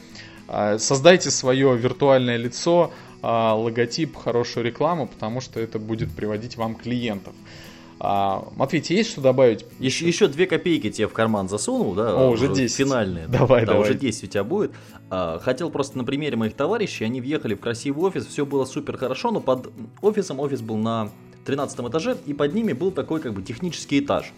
а, 0.49 0.79
создайте 0.79 1.31
свое 1.31 1.77
виртуальное 1.77 2.37
лицо, 2.37 2.93
логотип, 3.23 4.17
хорошую 4.17 4.67
рекламу, 4.67 5.07
потому 5.07 5.41
что 5.41 5.61
это 5.61 5.79
будет 5.79 6.13
приводить 6.13 6.57
вам 6.57 6.75
клиентов. 6.75 7.35
А, 8.05 8.49
Матвей, 8.57 8.83
тебе 8.83 8.99
есть 8.99 9.11
что 9.11 9.21
добавить? 9.21 9.65
Еще, 9.79 10.09
еще 10.09 10.27
две 10.27 10.47
копейки 10.47 10.91
тебе 10.91 11.07
в 11.07 11.13
карман 11.13 11.49
засунул, 11.49 11.95
да? 11.95 12.17
О, 12.17 12.31
уже 12.31 12.53
10. 12.53 12.77
Финальные. 12.77 13.29
Давай, 13.29 13.61
да, 13.61 13.75
давай. 13.75 13.83
уже 13.91 13.95
10 13.95 14.25
у 14.25 14.27
тебя 14.27 14.43
будет. 14.43 14.73
А, 15.09 15.39
хотел 15.39 15.71
просто 15.71 15.99
на 15.99 16.03
примере 16.03 16.37
моих 16.37 16.55
товарищей, 16.55 17.05
они 17.05 17.21
въехали 17.21 17.55
в 17.55 17.61
красивый 17.61 18.05
офис, 18.05 18.27
все 18.27 18.45
было 18.45 18.65
супер 18.65 18.97
хорошо, 18.97 19.31
но 19.31 19.39
под 19.39 19.71
офисом 20.01 20.41
офис 20.41 20.63
был 20.63 20.79
на 20.79 21.11
13 21.45 21.79
этаже, 21.79 22.17
и 22.27 22.35
под 22.35 22.53
ними 22.55 22.73
был 22.73 22.91
такой 22.91 23.21
как 23.21 23.35
бы 23.35 23.43
технический 23.43 24.01
этаж. 24.01 24.33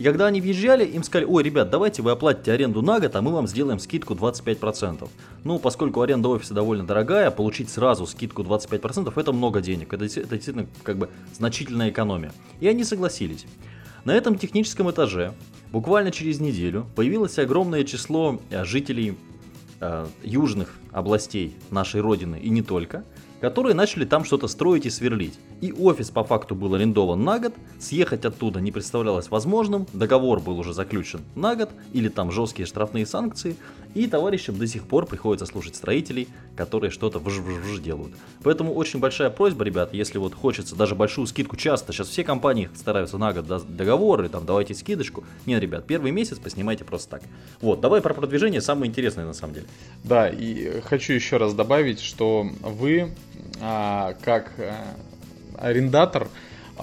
И 0.00 0.02
когда 0.02 0.28
они 0.28 0.40
въезжали, 0.40 0.86
им 0.86 1.02
сказали, 1.02 1.26
ой, 1.26 1.42
ребят, 1.42 1.68
давайте 1.68 2.00
вы 2.00 2.12
оплатите 2.12 2.52
аренду 2.52 2.80
на 2.80 3.00
год, 3.00 3.14
а 3.14 3.20
мы 3.20 3.32
вам 3.32 3.46
сделаем 3.46 3.78
скидку 3.78 4.14
25%. 4.14 5.06
Ну, 5.44 5.58
поскольку 5.58 6.00
аренда 6.00 6.30
офиса 6.30 6.54
довольно 6.54 6.86
дорогая, 6.86 7.30
получить 7.30 7.68
сразу 7.68 8.06
скидку 8.06 8.40
25% 8.40 9.12
это 9.14 9.32
много 9.34 9.60
денег, 9.60 9.92
это, 9.92 10.06
это 10.06 10.36
действительно 10.36 10.66
как 10.84 10.96
бы 10.96 11.10
значительная 11.34 11.90
экономия. 11.90 12.32
И 12.60 12.66
они 12.66 12.82
согласились. 12.82 13.44
На 14.06 14.12
этом 14.12 14.38
техническом 14.38 14.90
этаже 14.90 15.34
буквально 15.70 16.12
через 16.12 16.40
неделю 16.40 16.86
появилось 16.96 17.38
огромное 17.38 17.84
число 17.84 18.40
э, 18.48 18.64
жителей 18.64 19.18
э, 19.80 20.06
южных 20.22 20.76
областей 20.92 21.54
нашей 21.70 22.00
родины 22.00 22.40
и 22.40 22.48
не 22.48 22.62
только– 22.62 23.04
которые 23.40 23.74
начали 23.74 24.04
там 24.04 24.24
что-то 24.24 24.48
строить 24.48 24.86
и 24.86 24.90
сверлить. 24.90 25.38
И 25.60 25.72
офис 25.72 26.10
по 26.10 26.24
факту 26.24 26.54
был 26.54 26.74
арендован 26.74 27.24
на 27.24 27.38
год, 27.38 27.54
съехать 27.78 28.24
оттуда 28.24 28.60
не 28.60 28.72
представлялось 28.72 29.30
возможным, 29.30 29.86
договор 29.92 30.40
был 30.40 30.58
уже 30.58 30.72
заключен 30.72 31.20
на 31.34 31.56
год, 31.56 31.70
или 31.92 32.08
там 32.08 32.30
жесткие 32.30 32.66
штрафные 32.66 33.06
санкции, 33.06 33.56
и 33.94 34.06
товарищам 34.06 34.58
до 34.58 34.66
сих 34.66 34.84
пор 34.84 35.06
приходится 35.06 35.46
слушать 35.46 35.76
строителей, 35.76 36.28
которые 36.56 36.90
что-то 36.90 37.18
вж-вж-вж 37.18 37.80
делают. 37.80 38.14
Поэтому 38.42 38.74
очень 38.74 39.00
большая 39.00 39.30
просьба, 39.30 39.64
ребят, 39.64 39.92
если 39.92 40.18
вот 40.18 40.34
хочется 40.34 40.76
даже 40.76 40.94
большую 40.94 41.26
скидку, 41.26 41.56
часто 41.56 41.92
сейчас 41.92 42.08
все 42.08 42.24
компании 42.24 42.70
стараются 42.74 43.18
на 43.18 43.32
год 43.32 43.46
договоры, 43.76 44.28
там 44.28 44.46
давайте 44.46 44.74
скидочку. 44.74 45.24
Нет, 45.46 45.60
ребят, 45.62 45.86
первый 45.86 46.10
месяц 46.10 46.38
поснимайте 46.38 46.84
просто 46.84 47.10
так. 47.10 47.22
Вот, 47.60 47.80
давай 47.80 48.00
про 48.00 48.14
продвижение, 48.14 48.60
самое 48.60 48.88
интересное 48.88 49.26
на 49.26 49.34
самом 49.34 49.54
деле. 49.54 49.66
Да, 50.04 50.28
и 50.28 50.80
хочу 50.80 51.12
еще 51.12 51.36
раз 51.36 51.54
добавить, 51.54 52.00
что 52.00 52.46
вы 52.62 53.14
а, 53.60 54.14
как 54.22 54.52
а, 54.58 54.96
арендатор 55.58 56.28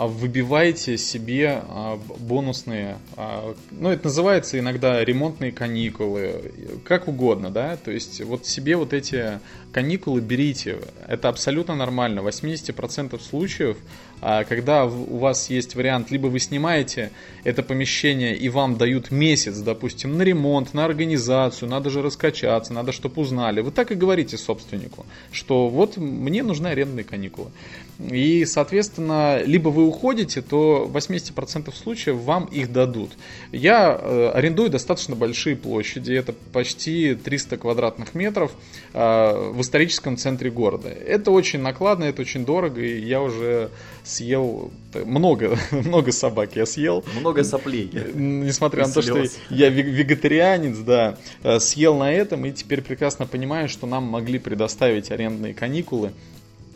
выбиваете 0.06 0.98
себе 0.98 1.64
а, 1.68 2.00
бонусные, 2.20 3.00
а, 3.16 3.56
ну 3.72 3.90
это 3.90 4.06
называется 4.06 4.60
иногда 4.60 5.04
ремонтные 5.04 5.52
каникулы, 5.52 6.52
как 6.86 7.08
угодно, 7.08 7.50
да, 7.50 7.78
то 7.78 7.90
есть 7.90 8.22
вот 8.22 8.46
себе 8.46 8.76
вот 8.76 8.94
эти 8.94 9.40
каникулы 9.72 10.22
берите, 10.22 10.80
это 11.08 11.30
абсолютно 11.30 11.76
нормально, 11.76 12.22
в 12.22 12.28
80% 12.28 13.20
случаев 13.22 13.78
а 14.20 14.44
когда 14.44 14.86
у 14.86 15.18
вас 15.18 15.50
есть 15.50 15.76
вариант, 15.76 16.10
либо 16.10 16.28
вы 16.28 16.40
снимаете 16.40 17.12
это 17.44 17.62
помещение 17.62 18.36
и 18.36 18.50
вам 18.50 18.78
дают 18.78 19.12
месяц, 19.12 19.58
допустим, 19.60 20.18
на 20.18 20.24
ремонт, 20.24 20.74
на 20.74 20.86
организацию, 20.86 21.70
надо 21.70 21.90
же 21.90 22.02
раскачаться, 22.02 22.74
надо, 22.74 22.92
чтобы 22.92 23.22
узнали. 23.22 23.62
Вы 23.62 23.72
так 23.72 23.92
и 23.92 23.96
говорите 23.96 24.38
собственнику, 24.38 25.06
что 25.32 25.70
вот 25.70 25.98
мне 25.98 26.42
нужны 26.42 26.68
арендные 26.68 27.04
каникулы. 27.04 27.52
И, 28.00 28.46
соответственно, 28.46 29.42
либо 29.44 29.70
вы 29.70 29.88
уходите, 29.88 30.42
то 30.42 30.86
в 30.86 30.96
80% 30.96 31.74
случаев 31.76 32.18
вам 32.18 32.46
их 32.46 32.72
дадут. 32.72 33.12
Я 33.52 33.98
э, 34.00 34.32
арендую 34.34 34.70
достаточно 34.70 35.16
большие 35.16 35.56
площади, 35.56 36.14
это 36.14 36.34
почти 36.54 37.16
300 37.16 37.58
квадратных 37.58 38.14
метров 38.14 38.52
э, 38.94 39.52
в 39.52 39.62
историческом 39.62 40.18
центре 40.18 40.52
города. 40.52 40.90
Это 40.90 41.32
очень 41.32 41.60
накладно, 41.60 42.04
это 42.04 42.22
очень 42.22 42.46
дорого, 42.46 42.82
и 42.82 43.00
я 43.00 43.22
уже 43.22 43.72
съел 44.08 44.72
много, 45.06 45.58
много 45.72 46.12
собак 46.12 46.56
я 46.56 46.66
съел. 46.66 47.04
Много 47.20 47.44
соплей. 47.44 47.90
Несмотря 48.16 48.88
на 48.88 48.94
то, 48.94 49.02
что 49.02 49.24
я 49.50 49.70
вегетарианец, 49.70 50.78
да, 50.78 51.18
э, 51.44 51.60
съел 51.60 51.98
на 51.98 52.12
этом 52.12 52.46
и 52.46 52.52
теперь 52.52 52.82
прекрасно 52.82 53.26
понимаю, 53.26 53.70
что 53.70 53.88
нам 53.88 54.04
могли 54.04 54.40
предоставить 54.40 55.12
арендные 55.12 55.54
каникулы. 55.54 56.12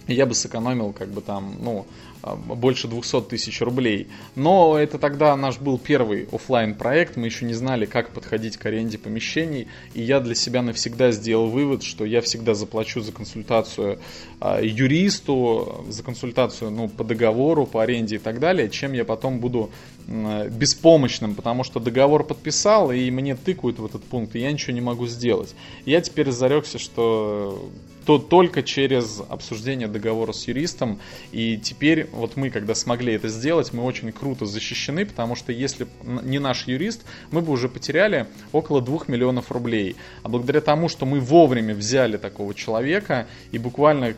Я 0.07 0.25
бы 0.25 0.33
сэкономил 0.33 0.93
как 0.93 1.09
бы 1.09 1.21
там, 1.21 1.55
ну, 1.61 1.85
больше 2.23 2.87
200 2.87 3.21
тысяч 3.21 3.61
рублей. 3.61 4.07
Но 4.35 4.77
это 4.77 4.97
тогда 4.97 5.35
наш 5.35 5.57
был 5.59 5.77
первый 5.77 6.27
офлайн 6.31 6.75
проект, 6.75 7.17
мы 7.17 7.27
еще 7.27 7.45
не 7.45 7.53
знали, 7.53 7.85
как 7.85 8.11
подходить 8.11 8.57
к 8.57 8.65
аренде 8.65 8.97
помещений, 8.97 9.67
и 9.93 10.01
я 10.01 10.19
для 10.19 10.35
себя 10.35 10.61
навсегда 10.61 11.11
сделал 11.11 11.47
вывод, 11.47 11.83
что 11.83 12.05
я 12.05 12.21
всегда 12.21 12.53
заплачу 12.53 13.01
за 13.01 13.11
консультацию 13.11 13.99
а, 14.39 14.61
юристу, 14.61 15.85
за 15.89 16.03
консультацию 16.03 16.71
ну, 16.71 16.89
по 16.89 17.03
договору, 17.03 17.65
по 17.65 17.81
аренде 17.81 18.15
и 18.15 18.19
так 18.19 18.39
далее, 18.39 18.69
чем 18.69 18.93
я 18.93 19.05
потом 19.05 19.39
буду 19.39 19.71
беспомощным, 20.07 21.35
потому 21.35 21.63
что 21.63 21.79
договор 21.79 22.23
подписал, 22.23 22.91
и 22.91 23.09
мне 23.11 23.35
тыкают 23.35 23.79
в 23.79 23.85
этот 23.85 24.03
пункт, 24.03 24.35
и 24.35 24.39
я 24.39 24.51
ничего 24.51 24.73
не 24.73 24.81
могу 24.81 25.07
сделать. 25.07 25.53
Я 25.85 26.01
теперь 26.01 26.31
зарекся, 26.31 26.79
что 26.79 27.69
то 28.05 28.17
только 28.17 28.63
через 28.63 29.21
обсуждение 29.29 29.87
договора 29.87 30.31
с 30.31 30.47
юристом. 30.47 30.99
И 31.31 31.57
теперь 31.57 32.07
вот 32.11 32.35
мы, 32.35 32.49
когда 32.49 32.75
смогли 32.75 33.13
это 33.13 33.27
сделать, 33.29 33.73
мы 33.73 33.83
очень 33.83 34.11
круто 34.11 34.45
защищены, 34.45 35.05
потому 35.05 35.35
что 35.35 35.51
если 35.51 35.87
не 36.03 36.39
наш 36.39 36.67
юрист, 36.67 37.03
мы 37.31 37.41
бы 37.41 37.51
уже 37.51 37.69
потеряли 37.69 38.27
около 38.51 38.81
2 38.81 39.01
миллионов 39.07 39.51
рублей. 39.51 39.95
А 40.23 40.29
благодаря 40.29 40.61
тому, 40.61 40.89
что 40.89 41.05
мы 41.05 41.19
вовремя 41.19 41.75
взяли 41.75 42.17
такого 42.17 42.53
человека 42.53 43.27
и 43.51 43.57
буквально 43.57 44.15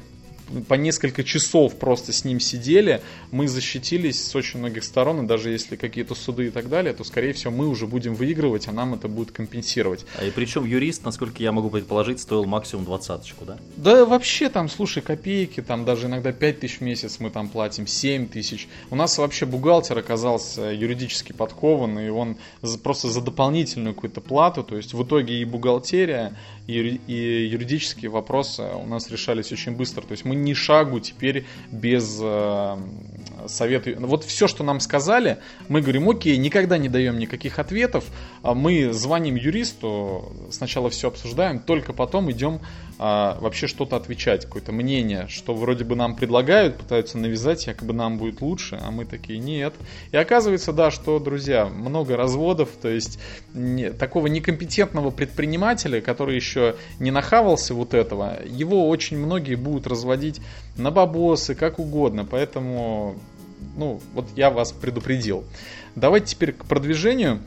по 0.67 0.75
несколько 0.75 1.23
часов 1.23 1.77
просто 1.77 2.13
с 2.13 2.25
ним 2.25 2.39
сидели, 2.39 3.01
мы 3.31 3.47
защитились 3.47 4.23
с 4.25 4.35
очень 4.35 4.59
многих 4.59 4.83
сторон, 4.83 5.23
и 5.23 5.27
даже 5.27 5.49
если 5.49 5.75
какие-то 5.75 6.15
суды 6.15 6.47
и 6.47 6.49
так 6.49 6.69
далее, 6.69 6.93
то, 6.93 7.03
скорее 7.03 7.33
всего, 7.33 7.51
мы 7.51 7.67
уже 7.67 7.87
будем 7.87 8.15
выигрывать, 8.15 8.67
а 8.67 8.71
нам 8.71 8.93
это 8.93 9.07
будет 9.07 9.31
компенсировать. 9.31 10.05
А 10.19 10.25
и 10.25 10.31
причем 10.31 10.65
юрист, 10.65 11.05
насколько 11.05 11.41
я 11.41 11.51
могу 11.51 11.69
предположить, 11.69 12.19
стоил 12.19 12.45
максимум 12.45 12.85
двадцаточку, 12.85 13.45
да? 13.45 13.57
Да 13.77 14.05
вообще 14.05 14.49
там, 14.49 14.69
слушай, 14.69 15.01
копейки, 15.01 15.61
там 15.61 15.85
даже 15.85 16.07
иногда 16.07 16.31
5 16.31 16.59
тысяч 16.59 16.79
в 16.79 16.81
месяц 16.81 17.19
мы 17.19 17.29
там 17.29 17.49
платим, 17.49 17.87
7 17.87 18.27
тысяч. 18.27 18.67
У 18.89 18.95
нас 18.95 19.17
вообще 19.17 19.45
бухгалтер 19.45 19.97
оказался 19.97 20.71
юридически 20.71 21.31
подкован, 21.31 21.99
и 21.99 22.09
он 22.09 22.37
просто 22.83 23.09
за 23.09 23.21
дополнительную 23.21 23.95
какую-то 23.95 24.21
плату, 24.21 24.63
то 24.63 24.77
есть 24.77 24.93
в 24.93 25.03
итоге 25.03 25.41
и 25.41 25.45
бухгалтерия, 25.45 26.37
и, 26.67 26.99
юридические 27.51 28.09
вопросы 28.09 28.63
у 28.75 28.85
нас 28.85 29.09
решались 29.09 29.51
очень 29.51 29.73
быстро. 29.75 30.01
То 30.01 30.11
есть 30.13 30.25
мы 30.25 30.35
ни 30.35 30.53
шагу 30.53 30.99
теперь 30.99 31.45
без 31.71 32.19
э, 32.21 32.77
совета. 33.47 33.95
Вот 33.99 34.23
все, 34.23 34.47
что 34.47 34.63
нам 34.63 34.79
сказали, 34.79 35.39
мы 35.67 35.81
говорим, 35.81 36.09
окей, 36.09 36.37
никогда 36.37 36.77
не 36.77 36.89
даем 36.89 37.17
никаких 37.19 37.59
ответов. 37.59 38.05
А 38.41 38.53
мы 38.53 38.93
звоним 38.93 39.35
юристу, 39.35 40.31
сначала 40.51 40.89
все 40.89 41.09
обсуждаем, 41.09 41.59
только 41.59 41.93
потом 41.93 42.31
идем 42.31 42.61
а, 42.99 43.37
вообще 43.39 43.67
что-то 43.67 43.95
отвечать, 43.95 44.45
какое-то 44.45 44.71
мнение, 44.71 45.27
что 45.27 45.53
вроде 45.53 45.83
бы 45.83 45.95
нам 45.95 46.15
предлагают, 46.15 46.77
пытаются 46.77 47.17
навязать, 47.17 47.65
якобы 47.65 47.93
нам 47.93 48.17
будет 48.17 48.41
лучше, 48.41 48.79
а 48.81 48.91
мы 48.91 49.05
такие 49.05 49.39
нет. 49.39 49.73
И 50.11 50.17
оказывается, 50.17 50.73
да, 50.73 50.91
что, 50.91 51.19
друзья, 51.19 51.65
много 51.65 52.15
разводов, 52.15 52.69
то 52.81 52.89
есть 52.89 53.19
не, 53.53 53.91
такого 53.91 54.27
некомпетентного 54.27 55.09
предпринимателя, 55.09 56.01
который 56.01 56.35
еще 56.35 56.75
не 56.99 57.11
нахавался 57.11 57.73
вот 57.73 57.93
этого, 57.93 58.37
его 58.45 58.87
очень 58.87 59.17
многие 59.17 59.55
будут 59.55 59.87
разводить 59.87 60.39
на 60.77 60.91
бабосы, 60.91 61.55
как 61.55 61.79
угодно, 61.79 62.25
поэтому, 62.25 63.15
ну, 63.75 64.01
вот 64.13 64.27
я 64.35 64.49
вас 64.49 64.71
предупредил. 64.71 65.43
Давайте 65.95 66.27
теперь 66.27 66.53
к 66.53 66.65
продвижению. 66.65 67.39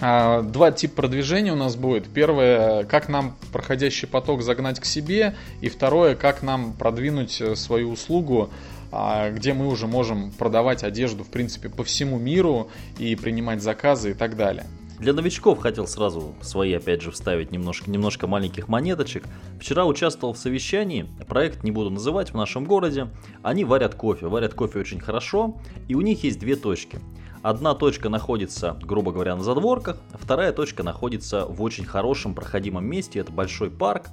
А, 0.00 0.42
два 0.42 0.72
типа 0.72 0.96
продвижения 0.96 1.52
у 1.52 1.56
нас 1.56 1.76
будет. 1.76 2.08
Первое, 2.08 2.84
как 2.84 3.08
нам 3.08 3.36
проходящий 3.52 4.06
поток 4.06 4.42
загнать 4.42 4.78
к 4.78 4.84
себе. 4.84 5.34
И 5.60 5.68
второе, 5.68 6.14
как 6.14 6.42
нам 6.42 6.72
продвинуть 6.74 7.40
э, 7.40 7.56
свою 7.56 7.90
услугу, 7.90 8.50
а, 8.92 9.30
где 9.30 9.54
мы 9.54 9.68
уже 9.68 9.86
можем 9.86 10.32
продавать 10.32 10.84
одежду, 10.84 11.24
в 11.24 11.28
принципе, 11.28 11.68
по 11.68 11.82
всему 11.82 12.18
миру 12.18 12.68
и 12.98 13.16
принимать 13.16 13.62
заказы 13.62 14.10
и 14.10 14.14
так 14.14 14.36
далее. 14.36 14.66
Для 14.98 15.12
новичков 15.12 15.58
хотел 15.58 15.86
сразу 15.86 16.34
свои, 16.40 16.72
опять 16.72 17.02
же, 17.02 17.10
вставить 17.10 17.50
немножко, 17.50 17.90
немножко 17.90 18.26
маленьких 18.26 18.68
монеточек. 18.68 19.24
Вчера 19.60 19.84
участвовал 19.84 20.32
в 20.32 20.38
совещании, 20.38 21.06
проект 21.28 21.64
не 21.64 21.70
буду 21.70 21.90
называть, 21.90 22.30
в 22.30 22.34
нашем 22.34 22.64
городе. 22.64 23.08
Они 23.42 23.64
варят 23.64 23.94
кофе, 23.94 24.26
варят 24.28 24.54
кофе 24.54 24.78
очень 24.78 25.00
хорошо, 25.00 25.56
и 25.88 25.94
у 25.94 26.00
них 26.00 26.24
есть 26.24 26.38
две 26.38 26.56
точки– 26.56 26.98
Одна 27.46 27.76
точка 27.76 28.08
находится, 28.08 28.76
грубо 28.82 29.12
говоря, 29.12 29.36
на 29.36 29.44
задворках, 29.44 29.98
вторая 30.14 30.52
точка 30.52 30.82
находится 30.82 31.46
в 31.46 31.62
очень 31.62 31.84
хорошем 31.84 32.34
проходимом 32.34 32.84
месте, 32.84 33.20
это 33.20 33.30
большой 33.30 33.70
парк. 33.70 34.08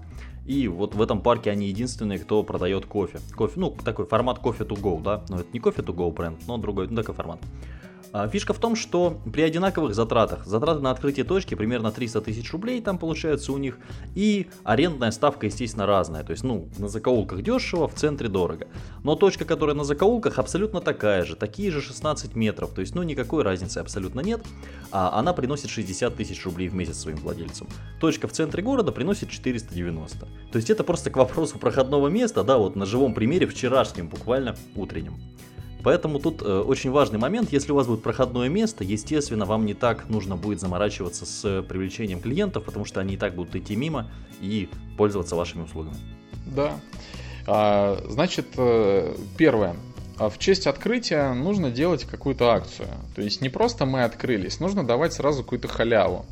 И 0.45 0.67
вот 0.67 0.93
в 0.93 1.01
этом 1.01 1.19
парке 1.19 1.49
они 1.49 1.65
единственные, 1.65 2.19
кто 2.19 2.43
продает 2.43 2.85
кофе. 2.85 3.21
Кофе, 3.35 3.59
ну, 3.59 3.71
такой 3.71 4.05
формат 4.05 4.37
кофе 4.37 4.65
to 4.65 4.79
go, 4.79 5.01
да. 5.01 5.23
Но 5.29 5.39
это 5.39 5.47
не 5.51 5.59
кофе 5.59 5.81
to 5.81 5.95
go 5.95 6.13
бренд, 6.13 6.45
но 6.45 6.59
другой, 6.59 6.87
ну, 6.89 6.95
такой 6.95 7.15
формат. 7.15 7.39
А, 8.13 8.27
фишка 8.27 8.53
в 8.53 8.59
том, 8.59 8.75
что 8.75 9.19
при 9.33 9.41
одинаковых 9.41 9.95
затратах, 9.95 10.45
затраты 10.45 10.81
на 10.81 10.91
открытие 10.91 11.25
точки 11.25 11.55
примерно 11.55 11.91
300 11.91 12.21
тысяч 12.21 12.53
рублей 12.53 12.79
там 12.79 12.99
получается 12.99 13.51
у 13.51 13.57
них, 13.57 13.79
и 14.13 14.51
арендная 14.63 15.09
ставка, 15.09 15.47
естественно, 15.47 15.87
разная. 15.87 16.23
То 16.23 16.31
есть, 16.31 16.43
ну, 16.43 16.69
на 16.77 16.89
закоулках 16.89 17.41
дешево, 17.41 17.87
в 17.87 17.95
центре 17.95 18.29
дорого. 18.29 18.67
Но 19.03 19.15
точка, 19.15 19.45
которая 19.45 19.75
на 19.75 19.83
закоулках, 19.83 20.37
абсолютно 20.37 20.79
такая 20.79 21.25
же, 21.25 21.35
такие 21.35 21.71
же 21.71 21.81
16 21.81 22.35
метров. 22.35 22.69
То 22.69 22.81
есть, 22.81 22.93
ну, 22.93 23.01
никакой 23.01 23.41
разницы 23.41 23.79
абсолютно 23.79 24.19
нет. 24.19 24.45
А 24.91 25.17
она 25.17 25.33
приносит 25.33 25.71
60 25.71 26.15
тысяч 26.15 26.45
рублей 26.45 26.69
в 26.69 26.75
месяц 26.75 26.99
своим 26.99 27.17
владельцам. 27.17 27.67
Точка 27.99 28.27
в 28.27 28.31
центре 28.31 28.61
города 28.61 28.91
приносит 28.91 29.31
490. 29.31 30.19
То 30.19 30.27
есть, 30.55 30.69
это 30.69 30.83
просто 30.83 31.09
к 31.09 31.17
вопросу 31.17 31.57
проходного 31.57 32.09
места, 32.09 32.43
да, 32.43 32.59
вот 32.59 32.75
на 32.75 32.85
живом 32.85 33.15
примере 33.15 33.47
вчерашнем, 33.47 34.07
буквально 34.07 34.55
утреннем. 34.75 35.15
Поэтому 35.83 36.19
тут 36.19 36.41
э, 36.41 36.45
очень 36.45 36.91
важный 36.91 37.19
момент, 37.19 37.51
если 37.51 37.71
у 37.71 37.75
вас 37.75 37.87
будет 37.87 38.01
проходное 38.01 38.47
место, 38.49 38.83
естественно, 38.83 39.45
вам 39.45 39.65
не 39.65 39.73
так 39.73 40.09
нужно 40.09 40.37
будет 40.37 40.59
заморачиваться 40.59 41.25
с 41.25 41.61
привлечением 41.63 42.21
клиентов, 42.21 42.63
потому 42.63 42.85
что 42.85 43.01
они 43.01 43.15
и 43.15 43.17
так 43.17 43.35
будут 43.35 43.55
идти 43.55 43.75
мимо 43.75 44.09
и 44.41 44.69
пользоваться 44.97 45.35
вашими 45.35 45.63
услугами. 45.63 45.97
Да. 46.45 46.79
А, 47.47 48.01
значит, 48.09 48.47
э, 48.57 49.15
первое. 49.37 49.75
А 50.17 50.29
в 50.29 50.37
честь 50.37 50.67
открытия 50.67 51.33
нужно 51.33 51.71
делать 51.71 52.03
какую-то 52.05 52.51
акцию. 52.51 52.87
То 53.15 53.21
есть 53.21 53.41
не 53.41 53.49
просто 53.49 53.85
мы 53.85 54.03
открылись, 54.03 54.59
нужно 54.59 54.85
давать 54.85 55.13
сразу 55.13 55.43
какую-то 55.43 55.67
халяву. 55.67 56.25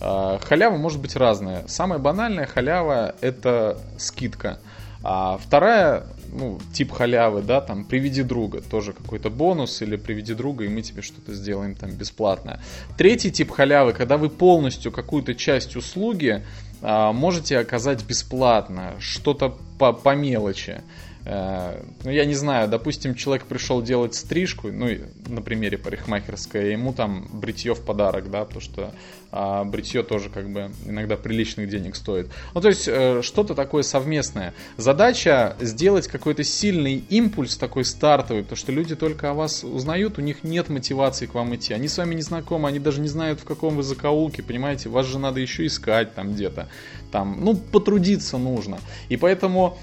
А, 0.00 0.38
халява 0.38 0.76
может 0.76 1.00
быть 1.00 1.16
разная. 1.16 1.64
Самая 1.66 1.98
банальная 1.98 2.46
халява 2.46 3.14
это 3.20 3.78
скидка. 3.98 4.58
А 5.02 5.38
вторая 5.38 6.06
ну, 6.32 6.58
тип 6.72 6.92
халявы, 6.92 7.42
да, 7.42 7.60
там, 7.60 7.84
приведи 7.84 8.22
друга, 8.22 8.60
тоже 8.60 8.92
какой-то 8.92 9.30
бонус, 9.30 9.80
или 9.82 9.96
приведи 9.96 10.34
друга, 10.34 10.64
и 10.64 10.68
мы 10.68 10.82
тебе 10.82 11.02
что-то 11.02 11.34
сделаем 11.34 11.74
там 11.74 11.90
бесплатное. 11.90 12.60
Третий 12.96 13.30
тип 13.30 13.50
халявы, 13.50 13.92
когда 13.92 14.16
вы 14.16 14.28
полностью 14.28 14.92
какую-то 14.92 15.34
часть 15.34 15.76
услуги 15.76 16.44
а, 16.82 17.12
можете 17.12 17.58
оказать 17.58 18.04
бесплатно, 18.04 18.94
что-то 18.98 19.56
по, 19.78 19.92
по 19.92 20.14
мелочи. 20.14 20.82
Э, 21.28 21.82
ну, 22.04 22.10
я 22.10 22.24
не 22.24 22.34
знаю, 22.34 22.68
допустим, 22.68 23.14
человек 23.14 23.44
пришел 23.44 23.82
делать 23.82 24.14
стрижку, 24.14 24.72
ну, 24.72 24.88
на 25.26 25.42
примере 25.42 25.76
парикмахерской, 25.76 26.72
ему 26.72 26.94
там 26.94 27.28
бритье 27.30 27.74
в 27.74 27.82
подарок, 27.82 28.30
да, 28.30 28.46
потому 28.46 28.62
что 28.62 28.94
а, 29.30 29.64
бритье 29.64 30.02
тоже 30.02 30.30
как 30.30 30.48
бы 30.48 30.70
иногда 30.86 31.16
приличных 31.16 31.68
денег 31.68 31.96
стоит. 31.96 32.28
Ну, 32.54 32.62
то 32.62 32.68
есть, 32.68 32.88
э, 32.88 33.20
что-то 33.22 33.54
такое 33.54 33.82
совместное. 33.82 34.54
Задача 34.78 35.54
сделать 35.60 36.08
какой-то 36.08 36.44
сильный 36.44 37.04
импульс 37.10 37.58
такой 37.58 37.84
стартовый, 37.84 38.42
потому 38.42 38.56
что 38.56 38.72
люди 38.72 38.96
только 38.96 39.30
о 39.30 39.34
вас 39.34 39.64
узнают, 39.64 40.16
у 40.16 40.22
них 40.22 40.44
нет 40.44 40.70
мотивации 40.70 41.26
к 41.26 41.34
вам 41.34 41.54
идти. 41.54 41.74
Они 41.74 41.88
с 41.88 41.98
вами 41.98 42.14
не 42.14 42.22
знакомы, 42.22 42.70
они 42.70 42.78
даже 42.78 43.02
не 43.02 43.08
знают, 43.08 43.40
в 43.40 43.44
каком 43.44 43.76
вы 43.76 43.82
закоулке, 43.82 44.42
понимаете, 44.42 44.88
вас 44.88 45.04
же 45.04 45.18
надо 45.18 45.40
еще 45.40 45.66
искать 45.66 46.14
там 46.14 46.32
где-то. 46.32 46.68
Там, 47.12 47.38
ну, 47.44 47.54
потрудиться 47.54 48.38
нужно. 48.38 48.78
И 49.10 49.18
поэтому 49.18 49.78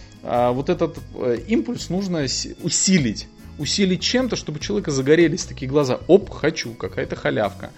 вот 0.52 0.70
этот 0.70 0.98
э, 1.16 1.38
импульс 1.48 1.90
нужно 1.90 2.26
усилить. 2.64 3.28
Усилить 3.58 4.02
чем-то, 4.02 4.36
чтобы 4.36 4.58
у 4.58 4.62
человека 4.62 4.92
загорелись 4.92 5.46
такие 5.46 5.70
глаза. 5.70 6.00
Оп, 6.08 6.30
хочу, 6.30 6.74
какая-то 6.74 7.16
халявка. 7.16 7.72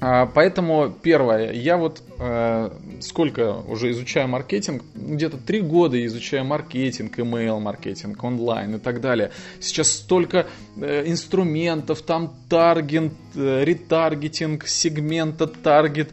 А, 0.00 0.26
поэтому 0.26 0.94
первое, 1.02 1.52
я 1.52 1.78
вот 1.78 2.02
э, 2.18 2.70
сколько 3.00 3.54
уже 3.56 3.90
изучаю 3.92 4.28
маркетинг, 4.28 4.82
где-то 4.94 5.38
три 5.38 5.62
года 5.62 6.04
изучаю 6.04 6.44
маркетинг, 6.44 7.18
email 7.18 7.58
маркетинг, 7.58 8.22
онлайн 8.22 8.74
и 8.74 8.78
так 8.78 9.00
далее. 9.00 9.30
Сейчас 9.60 9.90
столько 9.90 10.46
э, 10.76 11.04
инструментов, 11.06 12.02
там 12.02 12.34
таргет, 12.50 13.12
э, 13.34 13.64
ретаргетинг, 13.64 14.66
сегмента, 14.68 15.46
таргет, 15.46 16.10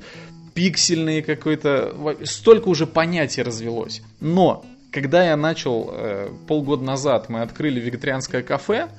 пиксельные 0.54 1.22
какой-то, 1.22 2.18
столько 2.24 2.70
уже 2.70 2.88
понятий 2.88 3.42
развелось. 3.42 4.02
Но 4.22 4.64
когда 4.92 5.24
я 5.26 5.38
начал 5.38 5.90
э, 5.92 6.30
полгода 6.48 6.84
назад, 6.84 7.30
мы 7.30 7.42
открыли 7.42 7.80
вегетарианское 7.80 8.44
кафе, 8.44 8.90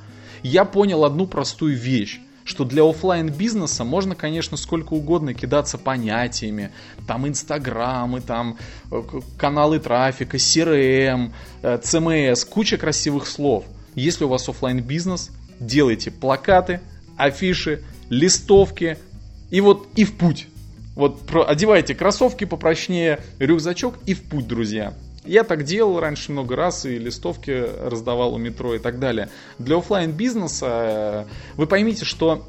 я 0.42 0.64
понял 0.64 1.04
одну 1.04 1.26
простую 1.26 1.76
вещь 1.76 2.20
что 2.44 2.64
для 2.64 2.82
офлайн 2.82 3.28
бизнеса 3.28 3.84
можно, 3.84 4.14
конечно, 4.14 4.56
сколько 4.56 4.94
угодно 4.94 5.34
кидаться 5.34 5.78
понятиями, 5.78 6.72
там 7.06 7.28
инстаграмы, 7.28 8.20
там 8.20 8.58
э, 8.90 9.02
каналы 9.38 9.78
трафика, 9.78 10.36
CRM, 10.36 11.32
CMS, 11.62 12.44
э, 12.44 12.50
куча 12.50 12.76
красивых 12.78 13.26
слов. 13.26 13.64
Если 13.94 14.24
у 14.24 14.28
вас 14.28 14.48
офлайн 14.48 14.82
бизнес, 14.82 15.30
делайте 15.60 16.10
плакаты, 16.10 16.80
афиши, 17.16 17.84
листовки 18.08 18.98
и 19.50 19.60
вот 19.60 19.88
и 19.94 20.04
в 20.04 20.16
путь. 20.16 20.48
Вот 20.94 21.20
одевайте 21.46 21.94
кроссовки 21.94 22.44
попрочнее, 22.44 23.20
рюкзачок 23.38 23.98
и 24.04 24.14
в 24.14 24.22
путь, 24.22 24.46
друзья. 24.46 24.94
Я 25.24 25.44
так 25.44 25.62
делал 25.64 26.00
раньше 26.00 26.32
много 26.32 26.56
раз 26.56 26.84
и 26.84 26.98
листовки 26.98 27.64
раздавал 27.84 28.34
у 28.34 28.38
метро 28.38 28.74
и 28.74 28.78
так 28.78 28.98
далее. 28.98 29.28
Для 29.58 29.76
офлайн 29.76 30.10
бизнеса 30.10 30.66
э, 30.68 31.24
вы 31.56 31.66
поймите, 31.66 32.04
что 32.04 32.44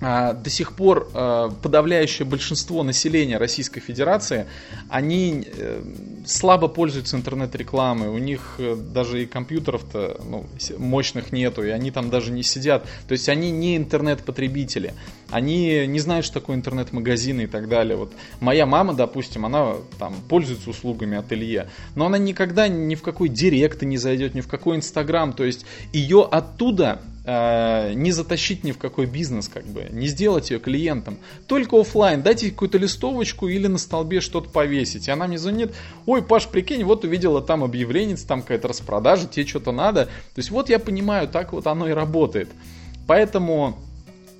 до 0.00 0.50
сих 0.50 0.74
пор 0.74 1.08
а, 1.14 1.48
подавляющее 1.48 2.26
большинство 2.26 2.82
населения 2.82 3.38
Российской 3.38 3.80
Федерации, 3.80 4.46
они 4.90 5.46
э, 5.46 5.82
слабо 6.26 6.68
пользуются 6.68 7.16
интернет-рекламой, 7.16 8.08
у 8.08 8.18
них 8.18 8.56
э, 8.58 8.76
даже 8.76 9.22
и 9.22 9.26
компьютеров-то 9.26 10.20
ну, 10.22 10.46
мощных 10.76 11.32
нету, 11.32 11.62
и 11.62 11.70
они 11.70 11.90
там 11.90 12.10
даже 12.10 12.30
не 12.30 12.42
сидят. 12.42 12.86
То 13.08 13.12
есть 13.12 13.28
они 13.30 13.50
не 13.50 13.76
интернет-потребители, 13.76 14.92
они 15.30 15.86
не 15.86 15.98
знают, 15.98 16.26
что 16.26 16.40
такое 16.40 16.56
интернет-магазины 16.56 17.42
и 17.42 17.46
так 17.46 17.68
далее. 17.68 17.96
Вот 17.96 18.12
моя 18.40 18.66
мама, 18.66 18.92
допустим, 18.92 19.46
она 19.46 19.76
там 19.98 20.14
пользуется 20.28 20.68
услугами 20.68 21.16
ателье, 21.16 21.70
но 21.94 22.06
она 22.06 22.18
никогда 22.18 22.68
ни 22.68 22.94
в 22.96 23.02
какой 23.02 23.30
директ 23.30 23.80
не 23.82 23.96
зайдет, 23.96 24.34
ни 24.34 24.42
в 24.42 24.48
какой 24.48 24.76
инстаграм, 24.76 25.32
то 25.32 25.44
есть 25.44 25.64
ее 25.92 26.28
оттуда 26.30 27.00
Э, 27.28 27.92
не 27.92 28.12
затащить 28.12 28.62
ни 28.62 28.70
в 28.70 28.78
какой 28.78 29.06
бизнес, 29.06 29.48
как 29.48 29.64
бы, 29.66 29.88
не 29.90 30.06
сделать 30.06 30.52
ее 30.52 30.60
клиентом. 30.60 31.18
Только 31.48 31.80
офлайн, 31.80 32.22
дайте 32.22 32.52
какую-то 32.52 32.78
листовочку 32.78 33.48
или 33.48 33.66
на 33.66 33.78
столбе 33.78 34.20
что-то 34.20 34.48
повесить. 34.48 35.08
И 35.08 35.10
она 35.10 35.26
мне 35.26 35.36
звонит, 35.36 35.74
ой, 36.06 36.22
Паш, 36.22 36.46
прикинь, 36.46 36.84
вот 36.84 37.02
увидела 37.02 37.42
там 37.42 37.64
объявление, 37.64 38.16
там 38.16 38.42
какая-то 38.42 38.68
распродажа, 38.68 39.26
тебе 39.26 39.44
что-то 39.44 39.72
надо. 39.72 40.04
То 40.04 40.38
есть 40.38 40.52
вот 40.52 40.68
я 40.68 40.78
понимаю, 40.78 41.26
так 41.26 41.52
вот 41.52 41.66
оно 41.66 41.88
и 41.88 41.92
работает. 41.92 42.48
Поэтому 43.08 43.76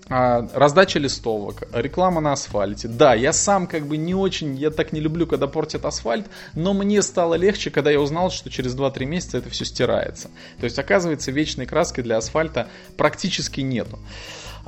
раздача 0.09 0.99
листовок, 0.99 1.65
реклама 1.73 2.21
на 2.21 2.33
асфальте. 2.33 2.89
Да, 2.89 3.15
я 3.15 3.33
сам 3.33 3.67
как 3.67 3.87
бы 3.87 3.97
не 3.97 4.15
очень, 4.15 4.55
я 4.57 4.71
так 4.71 4.93
не 4.93 5.01
люблю, 5.01 5.27
когда 5.27 5.49
портят 5.49 5.85
асфальт, 5.85 6.27
но 6.55 6.75
мне 6.75 7.03
стало 7.03 7.35
легче, 7.35 7.71
когда 7.71 7.91
я 7.91 8.01
узнал, 8.01 8.31
что 8.31 8.51
через 8.51 8.77
2-3 8.77 9.05
месяца 9.05 9.39
это 9.39 9.51
все 9.51 9.65
стирается. 9.65 10.31
То 10.59 10.65
есть, 10.65 10.79
оказывается, 10.79 11.33
вечной 11.33 11.67
краски 11.67 12.03
для 12.03 12.19
асфальта 12.19 12.69
практически 12.97 13.61
нету. 13.63 13.99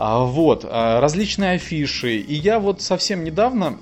А, 0.00 0.20
вот, 0.20 0.64
а, 0.64 1.00
различные 1.00 1.56
афиши. 1.56 2.18
И 2.18 2.34
я 2.34 2.60
вот 2.60 2.80
совсем 2.80 3.24
недавно, 3.24 3.78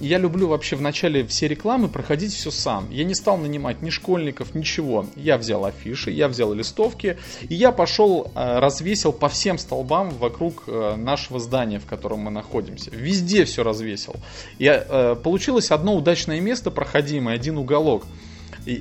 я 0.00 0.18
люблю 0.18 0.46
вообще 0.46 0.76
в 0.76 0.80
начале 0.80 1.26
все 1.26 1.48
рекламы 1.48 1.88
проходить 1.88 2.32
все 2.32 2.52
сам. 2.52 2.88
Я 2.92 3.02
не 3.02 3.14
стал 3.14 3.36
нанимать 3.36 3.82
ни 3.82 3.90
школьников, 3.90 4.54
ничего. 4.54 5.06
Я 5.16 5.36
взял 5.36 5.64
афиши, 5.64 6.12
я 6.12 6.28
взял 6.28 6.54
листовки, 6.54 7.18
и 7.42 7.54
я 7.56 7.72
пошел, 7.72 8.30
а, 8.36 8.60
развесил 8.60 9.12
по 9.12 9.28
всем 9.28 9.58
столбам 9.58 10.10
вокруг 10.10 10.68
нашего 10.68 11.40
здания, 11.40 11.80
в 11.80 11.86
котором 11.86 12.20
мы 12.20 12.30
находимся. 12.30 12.90
Везде 12.92 13.44
все 13.44 13.64
развесил. 13.64 14.14
Я, 14.60 15.16
получилось 15.16 15.72
одно 15.72 15.96
удачное 15.96 16.40
место 16.40 16.70
проходимое, 16.70 17.34
один 17.34 17.58
уголок. 17.58 18.04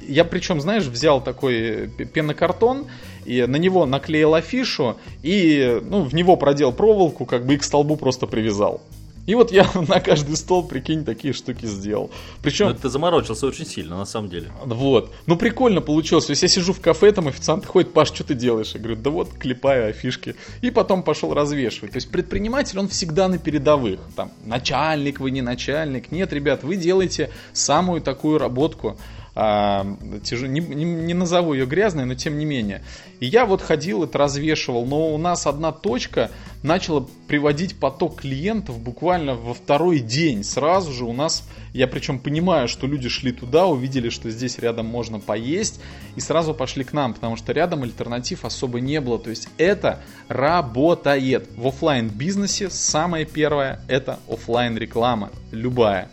Я 0.08 0.26
причем, 0.26 0.62
знаешь, 0.62 0.86
взял 0.86 1.22
такой 1.22 1.88
пенокартон, 1.88 2.88
и 3.26 3.46
на 3.46 3.58
него 3.58 3.86
наклеил 3.86 4.34
афишу, 4.34 4.98
и 5.24 5.80
ну, 5.84 6.04
в 6.04 6.14
него 6.14 6.36
продел 6.36 6.72
проволоку, 6.72 7.26
как 7.26 7.46
бы 7.46 7.56
и 7.56 7.58
к 7.58 7.64
столбу 7.64 7.96
просто 7.96 8.28
привязал. 8.28 8.82
И 9.30 9.36
вот 9.36 9.52
я 9.52 9.70
на 9.88 10.00
каждый 10.00 10.36
стол, 10.36 10.68
прикинь, 10.68 11.06
такие 11.06 11.36
штуки 11.36 11.68
сделал. 11.68 12.10
Причем... 12.42 12.70
Но 12.70 12.74
ты 12.74 12.90
заморочился 12.90 13.46
очень 13.46 13.68
сильно, 13.68 13.96
на 13.96 14.06
самом 14.06 14.28
деле. 14.28 14.52
Вот. 14.66 15.14
Ну, 15.28 15.38
прикольно 15.38 15.82
получилось. 15.82 16.26
То 16.26 16.32
есть 16.32 16.42
я 16.42 16.48
сижу 16.48 16.74
в 16.74 16.82
кафе, 16.82 17.12
там 17.12 17.28
официант 17.28 17.64
ходит, 17.68 17.94
Паш, 17.94 18.08
что 18.08 18.24
ты 18.24 18.34
делаешь? 18.34 18.72
Я 18.74 18.80
говорю, 18.80 18.96
да 18.96 19.12
вот, 19.12 19.34
клепаю 19.34 19.90
афишки. 19.90 20.36
И 20.62 20.72
потом 20.72 21.04
пошел 21.04 21.32
развешивать. 21.32 21.92
То 21.92 21.98
есть 21.98 22.10
предприниматель, 22.10 22.80
он 22.80 22.88
всегда 22.88 23.28
на 23.28 23.38
передовых. 23.38 24.00
Там, 24.16 24.32
начальник 24.46 25.20
вы, 25.20 25.30
не 25.30 25.44
начальник. 25.44 26.12
Нет, 26.12 26.34
ребят, 26.34 26.64
вы 26.64 26.76
делаете 26.76 27.30
самую 27.54 28.02
такую 28.02 28.40
работку 28.40 28.98
а, 29.42 29.86
тяж... 30.22 30.42
не, 30.42 30.60
не, 30.60 30.84
не 30.84 31.14
назову 31.14 31.54
ее 31.54 31.66
грязной, 31.66 32.04
но 32.04 32.14
тем 32.14 32.38
не 32.38 32.44
менее. 32.44 32.84
И 33.22 33.26
я 33.26 33.46
вот 33.46 33.62
ходил, 33.62 34.04
это 34.04 34.18
развешивал, 34.18 34.86
но 34.86 35.14
у 35.14 35.18
нас 35.18 35.48
одна 35.48 35.72
точка 35.72 36.30
начала 36.62 37.08
приводить 37.30 37.80
поток 37.80 38.18
клиентов 38.20 38.80
буквально 38.80 39.36
во 39.36 39.54
второй 39.54 40.00
день. 40.00 40.44
Сразу 40.44 40.92
же 40.92 41.06
у 41.06 41.14
нас, 41.14 41.48
я 41.74 41.88
причем 41.88 42.20
понимаю, 42.20 42.68
что 42.68 42.86
люди 42.86 43.08
шли 43.08 43.32
туда, 43.32 43.66
увидели, 43.66 44.10
что 44.10 44.30
здесь 44.30 44.60
рядом 44.60 44.88
можно 44.88 45.22
поесть, 45.22 45.80
и 46.18 46.20
сразу 46.20 46.54
пошли 46.54 46.84
к 46.84 46.92
нам, 46.92 47.14
потому 47.14 47.38
что 47.38 47.54
рядом 47.54 47.84
альтернатив 47.84 48.44
особо 48.44 48.82
не 48.82 49.00
было. 49.00 49.20
То 49.20 49.30
есть 49.30 49.48
это 49.58 50.02
работает. 50.28 51.48
В 51.56 51.66
офлайн 51.66 52.10
бизнесе 52.10 52.70
самое 52.70 53.24
первое 53.24 53.80
это 53.88 54.20
офлайн 54.28 54.78
реклама, 54.78 55.32
любая. 55.52 56.12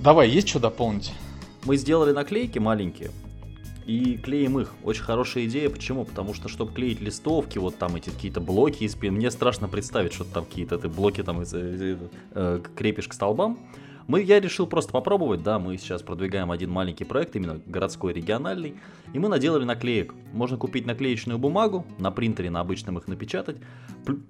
Давай, 0.00 0.28
есть 0.28 0.48
что 0.48 0.58
дополнить? 0.58 1.12
Мы 1.64 1.76
сделали 1.76 2.12
наклейки 2.12 2.58
маленькие 2.58 3.10
и 3.86 4.16
клеим 4.16 4.58
их. 4.58 4.72
Очень 4.84 5.02
хорошая 5.02 5.44
идея. 5.44 5.68
Почему? 5.70 6.04
Потому 6.04 6.34
что, 6.34 6.48
чтобы 6.48 6.72
клеить 6.72 7.00
листовки, 7.00 7.58
вот 7.58 7.76
там 7.78 7.96
эти 7.96 8.10
какие-то 8.10 8.40
блоки 8.40 8.84
из 8.84 8.96
мне 8.96 9.30
страшно 9.30 9.68
представить, 9.68 10.12
что 10.12 10.24
там 10.24 10.44
какие-то 10.44 10.78
ты 10.78 10.88
блоки 10.88 11.22
там 11.22 11.42
из, 11.42 11.52
э, 11.54 11.98
э, 12.32 12.60
крепишь 12.76 13.08
к 13.08 13.12
столбам. 13.12 13.58
Мы, 14.06 14.22
я 14.22 14.40
решил 14.40 14.66
просто 14.66 14.92
попробовать, 14.92 15.42
да, 15.42 15.58
мы 15.58 15.76
сейчас 15.76 16.02
продвигаем 16.02 16.50
один 16.50 16.70
маленький 16.70 17.04
проект, 17.04 17.36
именно 17.36 17.60
городской, 17.66 18.12
региональный, 18.12 18.74
и 19.12 19.18
мы 19.18 19.28
наделали 19.28 19.64
наклеек. 19.64 20.14
Можно 20.32 20.56
купить 20.56 20.86
наклеечную 20.86 21.38
бумагу, 21.38 21.86
на 21.98 22.10
принтере 22.10 22.50
на 22.50 22.60
обычном 22.60 22.98
их 22.98 23.08
напечатать. 23.08 23.56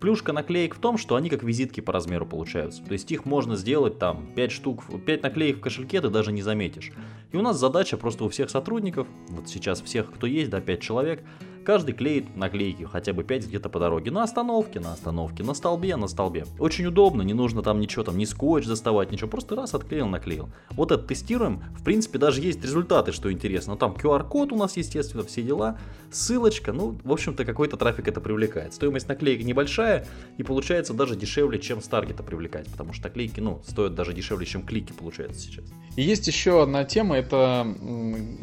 Плюшка 0.00 0.32
наклеек 0.32 0.74
в 0.74 0.78
том, 0.78 0.98
что 0.98 1.16
они 1.16 1.30
как 1.30 1.42
визитки 1.42 1.80
по 1.80 1.92
размеру 1.92 2.26
получаются. 2.26 2.82
То 2.84 2.92
есть 2.92 3.10
их 3.10 3.24
можно 3.24 3.56
сделать 3.56 3.98
там 3.98 4.32
5 4.34 4.52
штук, 4.52 4.84
5 5.04 5.22
наклеек 5.22 5.58
в 5.58 5.60
кошельке 5.60 6.00
ты 6.00 6.10
даже 6.10 6.32
не 6.32 6.42
заметишь. 6.42 6.92
И 7.30 7.36
у 7.36 7.42
нас 7.42 7.58
задача 7.58 7.96
просто 7.96 8.24
у 8.24 8.28
всех 8.28 8.50
сотрудников, 8.50 9.06
вот 9.28 9.48
сейчас 9.48 9.80
всех, 9.80 10.12
кто 10.12 10.26
есть, 10.26 10.50
да, 10.50 10.60
5 10.60 10.80
человек, 10.80 11.22
Каждый 11.64 11.92
клеит 11.92 12.36
наклейки, 12.36 12.84
хотя 12.84 13.12
бы 13.12 13.22
5 13.24 13.46
где-то 13.46 13.68
по 13.68 13.78
дороге. 13.78 14.10
На 14.10 14.24
остановке, 14.24 14.80
на 14.80 14.92
остановке, 14.92 15.42
на 15.42 15.54
столбе, 15.54 15.96
на 15.96 16.08
столбе. 16.08 16.44
Очень 16.58 16.86
удобно, 16.86 17.22
не 17.22 17.34
нужно 17.34 17.62
там 17.62 17.80
ничего, 17.80 18.02
там, 18.02 18.18
ни 18.18 18.24
скотч 18.24 18.66
доставать, 18.66 19.12
ничего. 19.12 19.28
Просто 19.28 19.54
раз 19.54 19.74
отклеил, 19.74 20.08
наклеил. 20.08 20.48
Вот 20.70 20.90
это 20.90 21.02
тестируем. 21.04 21.62
В 21.78 21.84
принципе, 21.84 22.18
даже 22.18 22.40
есть 22.40 22.62
результаты, 22.62 23.12
что 23.12 23.32
интересно. 23.32 23.76
Там 23.76 23.92
QR-код 23.92 24.52
у 24.52 24.56
нас, 24.56 24.76
естественно, 24.76 25.22
все 25.22 25.42
дела. 25.42 25.78
Ссылочка. 26.10 26.72
Ну, 26.72 26.98
в 27.04 27.12
общем-то, 27.12 27.44
какой-то 27.44 27.76
трафик 27.76 28.08
это 28.08 28.20
привлекает. 28.20 28.74
Стоимость 28.74 29.08
наклейки 29.08 29.42
небольшая 29.42 30.06
и 30.38 30.42
получается 30.42 30.94
даже 30.94 31.16
дешевле, 31.16 31.58
чем 31.58 31.80
с 31.80 31.86
таргета 31.86 32.22
привлекать. 32.22 32.66
Потому 32.68 32.92
что 32.92 33.04
наклейки, 33.08 33.40
ну, 33.40 33.60
стоят 33.66 33.94
даже 33.94 34.12
дешевле, 34.12 34.46
чем 34.46 34.62
клики 34.62 34.92
получается 34.92 35.40
сейчас. 35.40 35.64
И 35.96 36.02
есть 36.02 36.26
еще 36.26 36.62
одна 36.62 36.84
тема, 36.84 37.16
это 37.16 37.66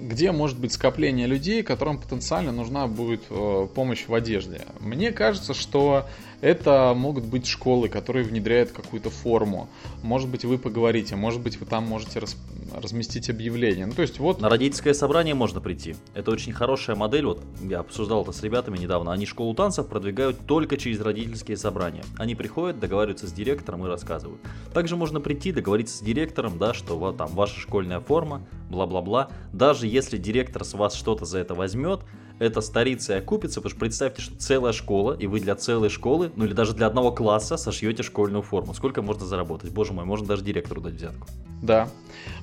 где 0.01 0.32
может 0.32 0.60
быть 0.60 0.71
скопление 0.71 1.27
людей, 1.27 1.63
которым 1.63 1.99
потенциально 1.99 2.51
нужна 2.51 2.88
будет 2.88 3.09
будет 3.10 3.24
э, 3.30 3.67
помощь 3.74 4.08
в 4.08 4.13
одежде. 4.13 4.62
Мне 4.80 5.12
кажется, 5.12 5.54
что 5.54 6.06
это 6.41 6.93
могут 6.95 7.26
быть 7.26 7.48
школы, 7.48 7.89
которые 7.89 8.24
внедряют 8.24 8.72
какую-то 8.72 9.10
форму. 9.10 9.67
Может 10.04 10.30
быть, 10.30 10.45
вы 10.45 10.58
поговорите, 10.58 11.15
может 11.15 11.41
быть, 11.41 11.60
вы 11.60 11.65
там 11.65 11.86
можете 11.86 12.19
раз, 12.19 12.38
разместить 12.74 13.30
объявление. 13.30 13.88
Ну, 13.88 13.93
то 13.93 14.04
есть 14.04 14.19
вот... 14.19 14.39
На 14.39 14.48
родительское 14.48 14.93
собрание 14.93 15.34
можно 15.34 15.60
прийти. 15.60 15.95
Это 16.13 16.32
очень 16.32 16.54
хорошая 16.54 16.95
модель. 16.95 17.26
Вот 17.26 17.41
я 17.62 17.80
обсуждал 17.80 18.22
это 18.22 18.32
с 18.32 18.43
ребятами 18.43 18.78
недавно. 18.78 19.12
Они 19.12 19.26
школу 19.26 19.54
танцев 19.54 19.88
продвигают 19.88 20.45
только 20.45 20.78
через 20.78 21.02
родительские 21.02 21.58
собрания. 21.58 22.04
Они 22.17 22.36
приходят, 22.36 22.80
договариваются 22.80 23.28
с 23.28 23.34
директором 23.34 23.86
и 23.86 23.89
рассказывают. 23.89 24.39
Также 24.74 24.95
можно 24.95 25.19
прийти, 25.19 25.52
договориться 25.52 25.98
с 25.98 26.02
директором, 26.02 26.58
да, 26.58 26.74
что 26.74 26.98
вот 26.98 27.17
там 27.17 27.30
ваша 27.34 27.60
школьная 27.60 28.00
форма, 28.00 28.45
бла-бла-бла. 28.69 29.30
Даже 29.52 29.88
если 29.88 30.17
директор 30.17 30.63
с 30.63 30.74
вас 30.74 30.93
что-то 30.93 31.26
за 31.26 31.39
это 31.39 31.56
возьмет, 31.56 32.02
это 32.39 32.62
старится 32.62 33.15
и 33.15 33.19
окупится, 33.19 33.60
потому 33.62 33.71
что 33.71 33.80
представьте, 33.80 34.21
что 34.21 34.36
целая 34.38 34.73
школа, 34.73 35.15
и 35.19 35.28
вы 35.28 35.39
для 35.39 35.56
целой 35.56 35.89
школы, 35.89 36.32
ну 36.36 36.45
или 36.45 36.54
даже 36.54 36.73
для 36.73 36.88
одного 36.88 37.12
класса 37.12 37.58
сошьете 37.58 38.04
школьную 38.04 38.41
форму. 38.41 38.73
Сколько 38.73 39.02
можно 39.02 39.25
заработать? 39.25 39.71
Боже 39.71 39.93
мой, 39.93 40.06
можно 40.06 40.28
даже 40.28 40.43
директору 40.43 40.82
дать 40.82 40.93
взятку. 40.93 41.28
Да. 41.62 41.89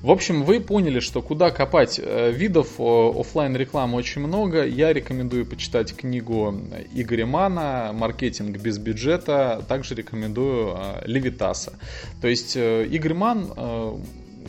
В 0.03 0.11
общем, 0.11 0.43
вы 0.43 0.59
поняли, 0.59 0.99
что 0.99 1.21
куда 1.21 1.49
копать 1.49 1.99
э, 2.01 2.31
видов 2.31 2.79
офлайн 2.79 3.55
рекламы 3.55 3.97
очень 3.97 4.21
много. 4.21 4.65
Я 4.65 4.93
рекомендую 4.93 5.45
почитать 5.45 5.95
книгу 5.95 6.55
Игоря 6.93 7.25
Мана 7.25 7.91
«Маркетинг 7.93 8.57
без 8.57 8.77
бюджета». 8.77 9.63
Также 9.67 9.95
рекомендую 9.95 10.75
э, 10.77 11.03
Левитаса. 11.05 11.73
То 12.21 12.27
есть 12.27 12.55
э, 12.55 12.85
Игорь 12.85 13.15
Ман 13.15 13.51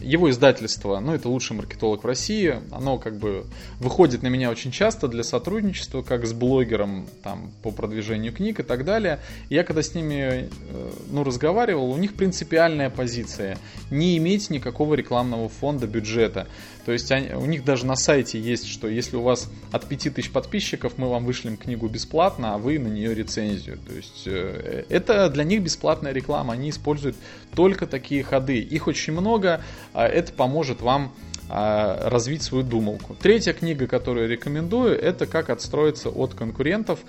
его 0.02 0.30
издательство, 0.30 1.00
ну, 1.00 1.14
это 1.14 1.28
лучший 1.28 1.56
маркетолог 1.56 2.04
в 2.04 2.06
России, 2.06 2.56
оно 2.70 2.98
как 2.98 3.16
бы 3.16 3.46
выходит 3.80 4.22
на 4.22 4.28
меня 4.28 4.50
очень 4.50 4.70
часто 4.70 5.08
для 5.08 5.22
сотрудничества, 5.22 6.02
как 6.02 6.26
с 6.26 6.32
блогером 6.32 7.06
там, 7.22 7.50
по 7.62 7.70
продвижению 7.70 8.32
книг 8.32 8.60
и 8.60 8.62
так 8.62 8.84
далее. 8.84 9.20
Я 9.50 9.64
когда 9.64 9.82
с 9.82 9.94
ними 9.94 10.48
э, 10.50 10.90
ну, 11.10 11.24
разговаривал, 11.24 11.90
у 11.90 11.96
них 11.96 12.14
принципиальная 12.14 12.90
позиция 12.90 13.58
не 13.90 14.16
иметь 14.18 14.50
никакого 14.50 14.94
рекламного 14.94 15.48
фонда 15.48 15.86
бюджета. 15.86 16.48
То 16.88 16.92
есть 16.92 17.12
они, 17.12 17.34
у 17.34 17.44
них 17.44 17.66
даже 17.66 17.84
на 17.84 17.96
сайте 17.96 18.40
есть, 18.40 18.66
что 18.66 18.88
если 18.88 19.16
у 19.16 19.20
вас 19.20 19.50
от 19.72 19.86
5000 19.86 20.30
подписчиков, 20.30 20.94
мы 20.96 21.10
вам 21.10 21.26
вышлем 21.26 21.58
книгу 21.58 21.86
бесплатно, 21.86 22.54
а 22.54 22.56
вы 22.56 22.78
на 22.78 22.88
нее 22.88 23.14
рецензию. 23.14 23.78
То 23.86 23.92
есть 23.92 24.22
э, 24.24 24.86
это 24.88 25.28
для 25.28 25.44
них 25.44 25.62
бесплатная 25.62 26.12
реклама, 26.12 26.54
они 26.54 26.70
используют 26.70 27.14
только 27.54 27.86
такие 27.86 28.22
ходы. 28.22 28.60
Их 28.60 28.86
очень 28.86 29.12
много, 29.12 29.60
а 29.92 30.06
это 30.06 30.32
поможет 30.32 30.80
вам 30.80 31.12
а, 31.50 32.08
развить 32.08 32.42
свою 32.42 32.64
думалку. 32.64 33.14
Третья 33.14 33.52
книга, 33.52 33.86
которую 33.86 34.26
рекомендую, 34.26 34.98
это 34.98 35.26
«Как 35.26 35.50
отстроиться 35.50 36.08
от 36.08 36.32
конкурентов». 36.32 37.00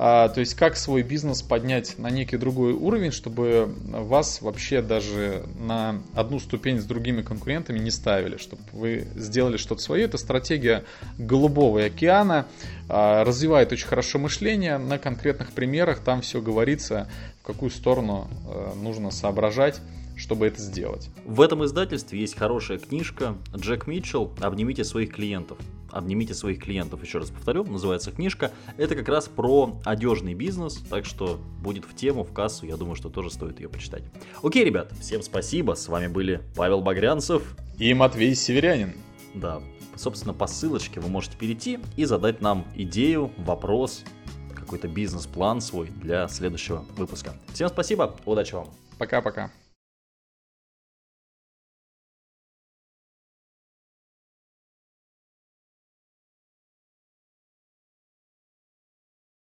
А, 0.00 0.28
то 0.28 0.38
есть 0.38 0.54
как 0.54 0.76
свой 0.76 1.02
бизнес 1.02 1.42
поднять 1.42 1.98
на 1.98 2.08
некий 2.08 2.36
другой 2.36 2.72
уровень, 2.72 3.10
чтобы 3.10 3.74
вас 3.88 4.40
вообще 4.40 4.80
даже 4.80 5.44
на 5.58 6.00
одну 6.14 6.38
ступень 6.38 6.80
с 6.80 6.84
другими 6.84 7.22
конкурентами 7.22 7.80
не 7.80 7.90
ставили, 7.90 8.36
чтобы 8.36 8.62
вы 8.72 9.08
сделали 9.16 9.56
что-то 9.56 9.82
свое. 9.82 10.04
Это 10.04 10.16
стратегия 10.16 10.84
голубого 11.18 11.84
океана, 11.84 12.46
а, 12.88 13.24
развивает 13.24 13.72
очень 13.72 13.88
хорошо 13.88 14.20
мышление, 14.20 14.78
на 14.78 14.98
конкретных 14.98 15.50
примерах 15.50 15.98
там 15.98 16.20
все 16.20 16.40
говорится, 16.40 17.08
в 17.42 17.46
какую 17.46 17.70
сторону 17.70 18.28
э, 18.46 18.74
нужно 18.80 19.10
соображать 19.10 19.80
чтобы 20.16 20.48
это 20.48 20.60
сделать. 20.60 21.10
В 21.24 21.40
этом 21.40 21.64
издательстве 21.64 22.18
есть 22.18 22.36
хорошая 22.36 22.78
книжка 22.78 23.36
Джек 23.56 23.86
Митчелл 23.86 24.32
«Обнимите 24.40 24.82
своих 24.82 25.14
клиентов». 25.14 25.58
«Обнимите 25.90 26.34
своих 26.34 26.62
клиентов», 26.62 27.02
еще 27.02 27.18
раз 27.18 27.30
повторю, 27.30 27.64
называется 27.64 28.10
книжка. 28.12 28.52
Это 28.76 28.94
как 28.94 29.08
раз 29.08 29.28
про 29.28 29.78
одежный 29.84 30.34
бизнес, 30.34 30.76
так 30.90 31.04
что 31.04 31.40
будет 31.60 31.84
в 31.84 31.94
тему, 31.94 32.24
в 32.24 32.32
кассу, 32.32 32.66
я 32.66 32.76
думаю, 32.76 32.96
что 32.96 33.08
тоже 33.08 33.30
стоит 33.30 33.60
ее 33.60 33.68
почитать. 33.68 34.02
Окей, 34.42 34.64
ребят, 34.64 34.92
всем 35.00 35.22
спасибо, 35.22 35.74
с 35.74 35.88
вами 35.88 36.08
были 36.08 36.42
Павел 36.56 36.80
Багрянцев 36.80 37.56
и 37.78 37.94
Матвей 37.94 38.34
Северянин. 38.34 38.94
Да, 39.34 39.60
собственно, 39.96 40.34
по 40.34 40.46
ссылочке 40.46 41.00
вы 41.00 41.08
можете 41.08 41.36
перейти 41.36 41.78
и 41.96 42.04
задать 42.04 42.40
нам 42.40 42.66
идею, 42.74 43.30
вопрос, 43.38 44.04
какой-то 44.54 44.88
бизнес-план 44.88 45.60
свой 45.60 45.88
для 45.88 46.28
следующего 46.28 46.84
выпуска. 46.96 47.34
Всем 47.54 47.68
спасибо, 47.68 48.16
удачи 48.26 48.54
вам. 48.54 48.68
Пока-пока. 48.98 49.50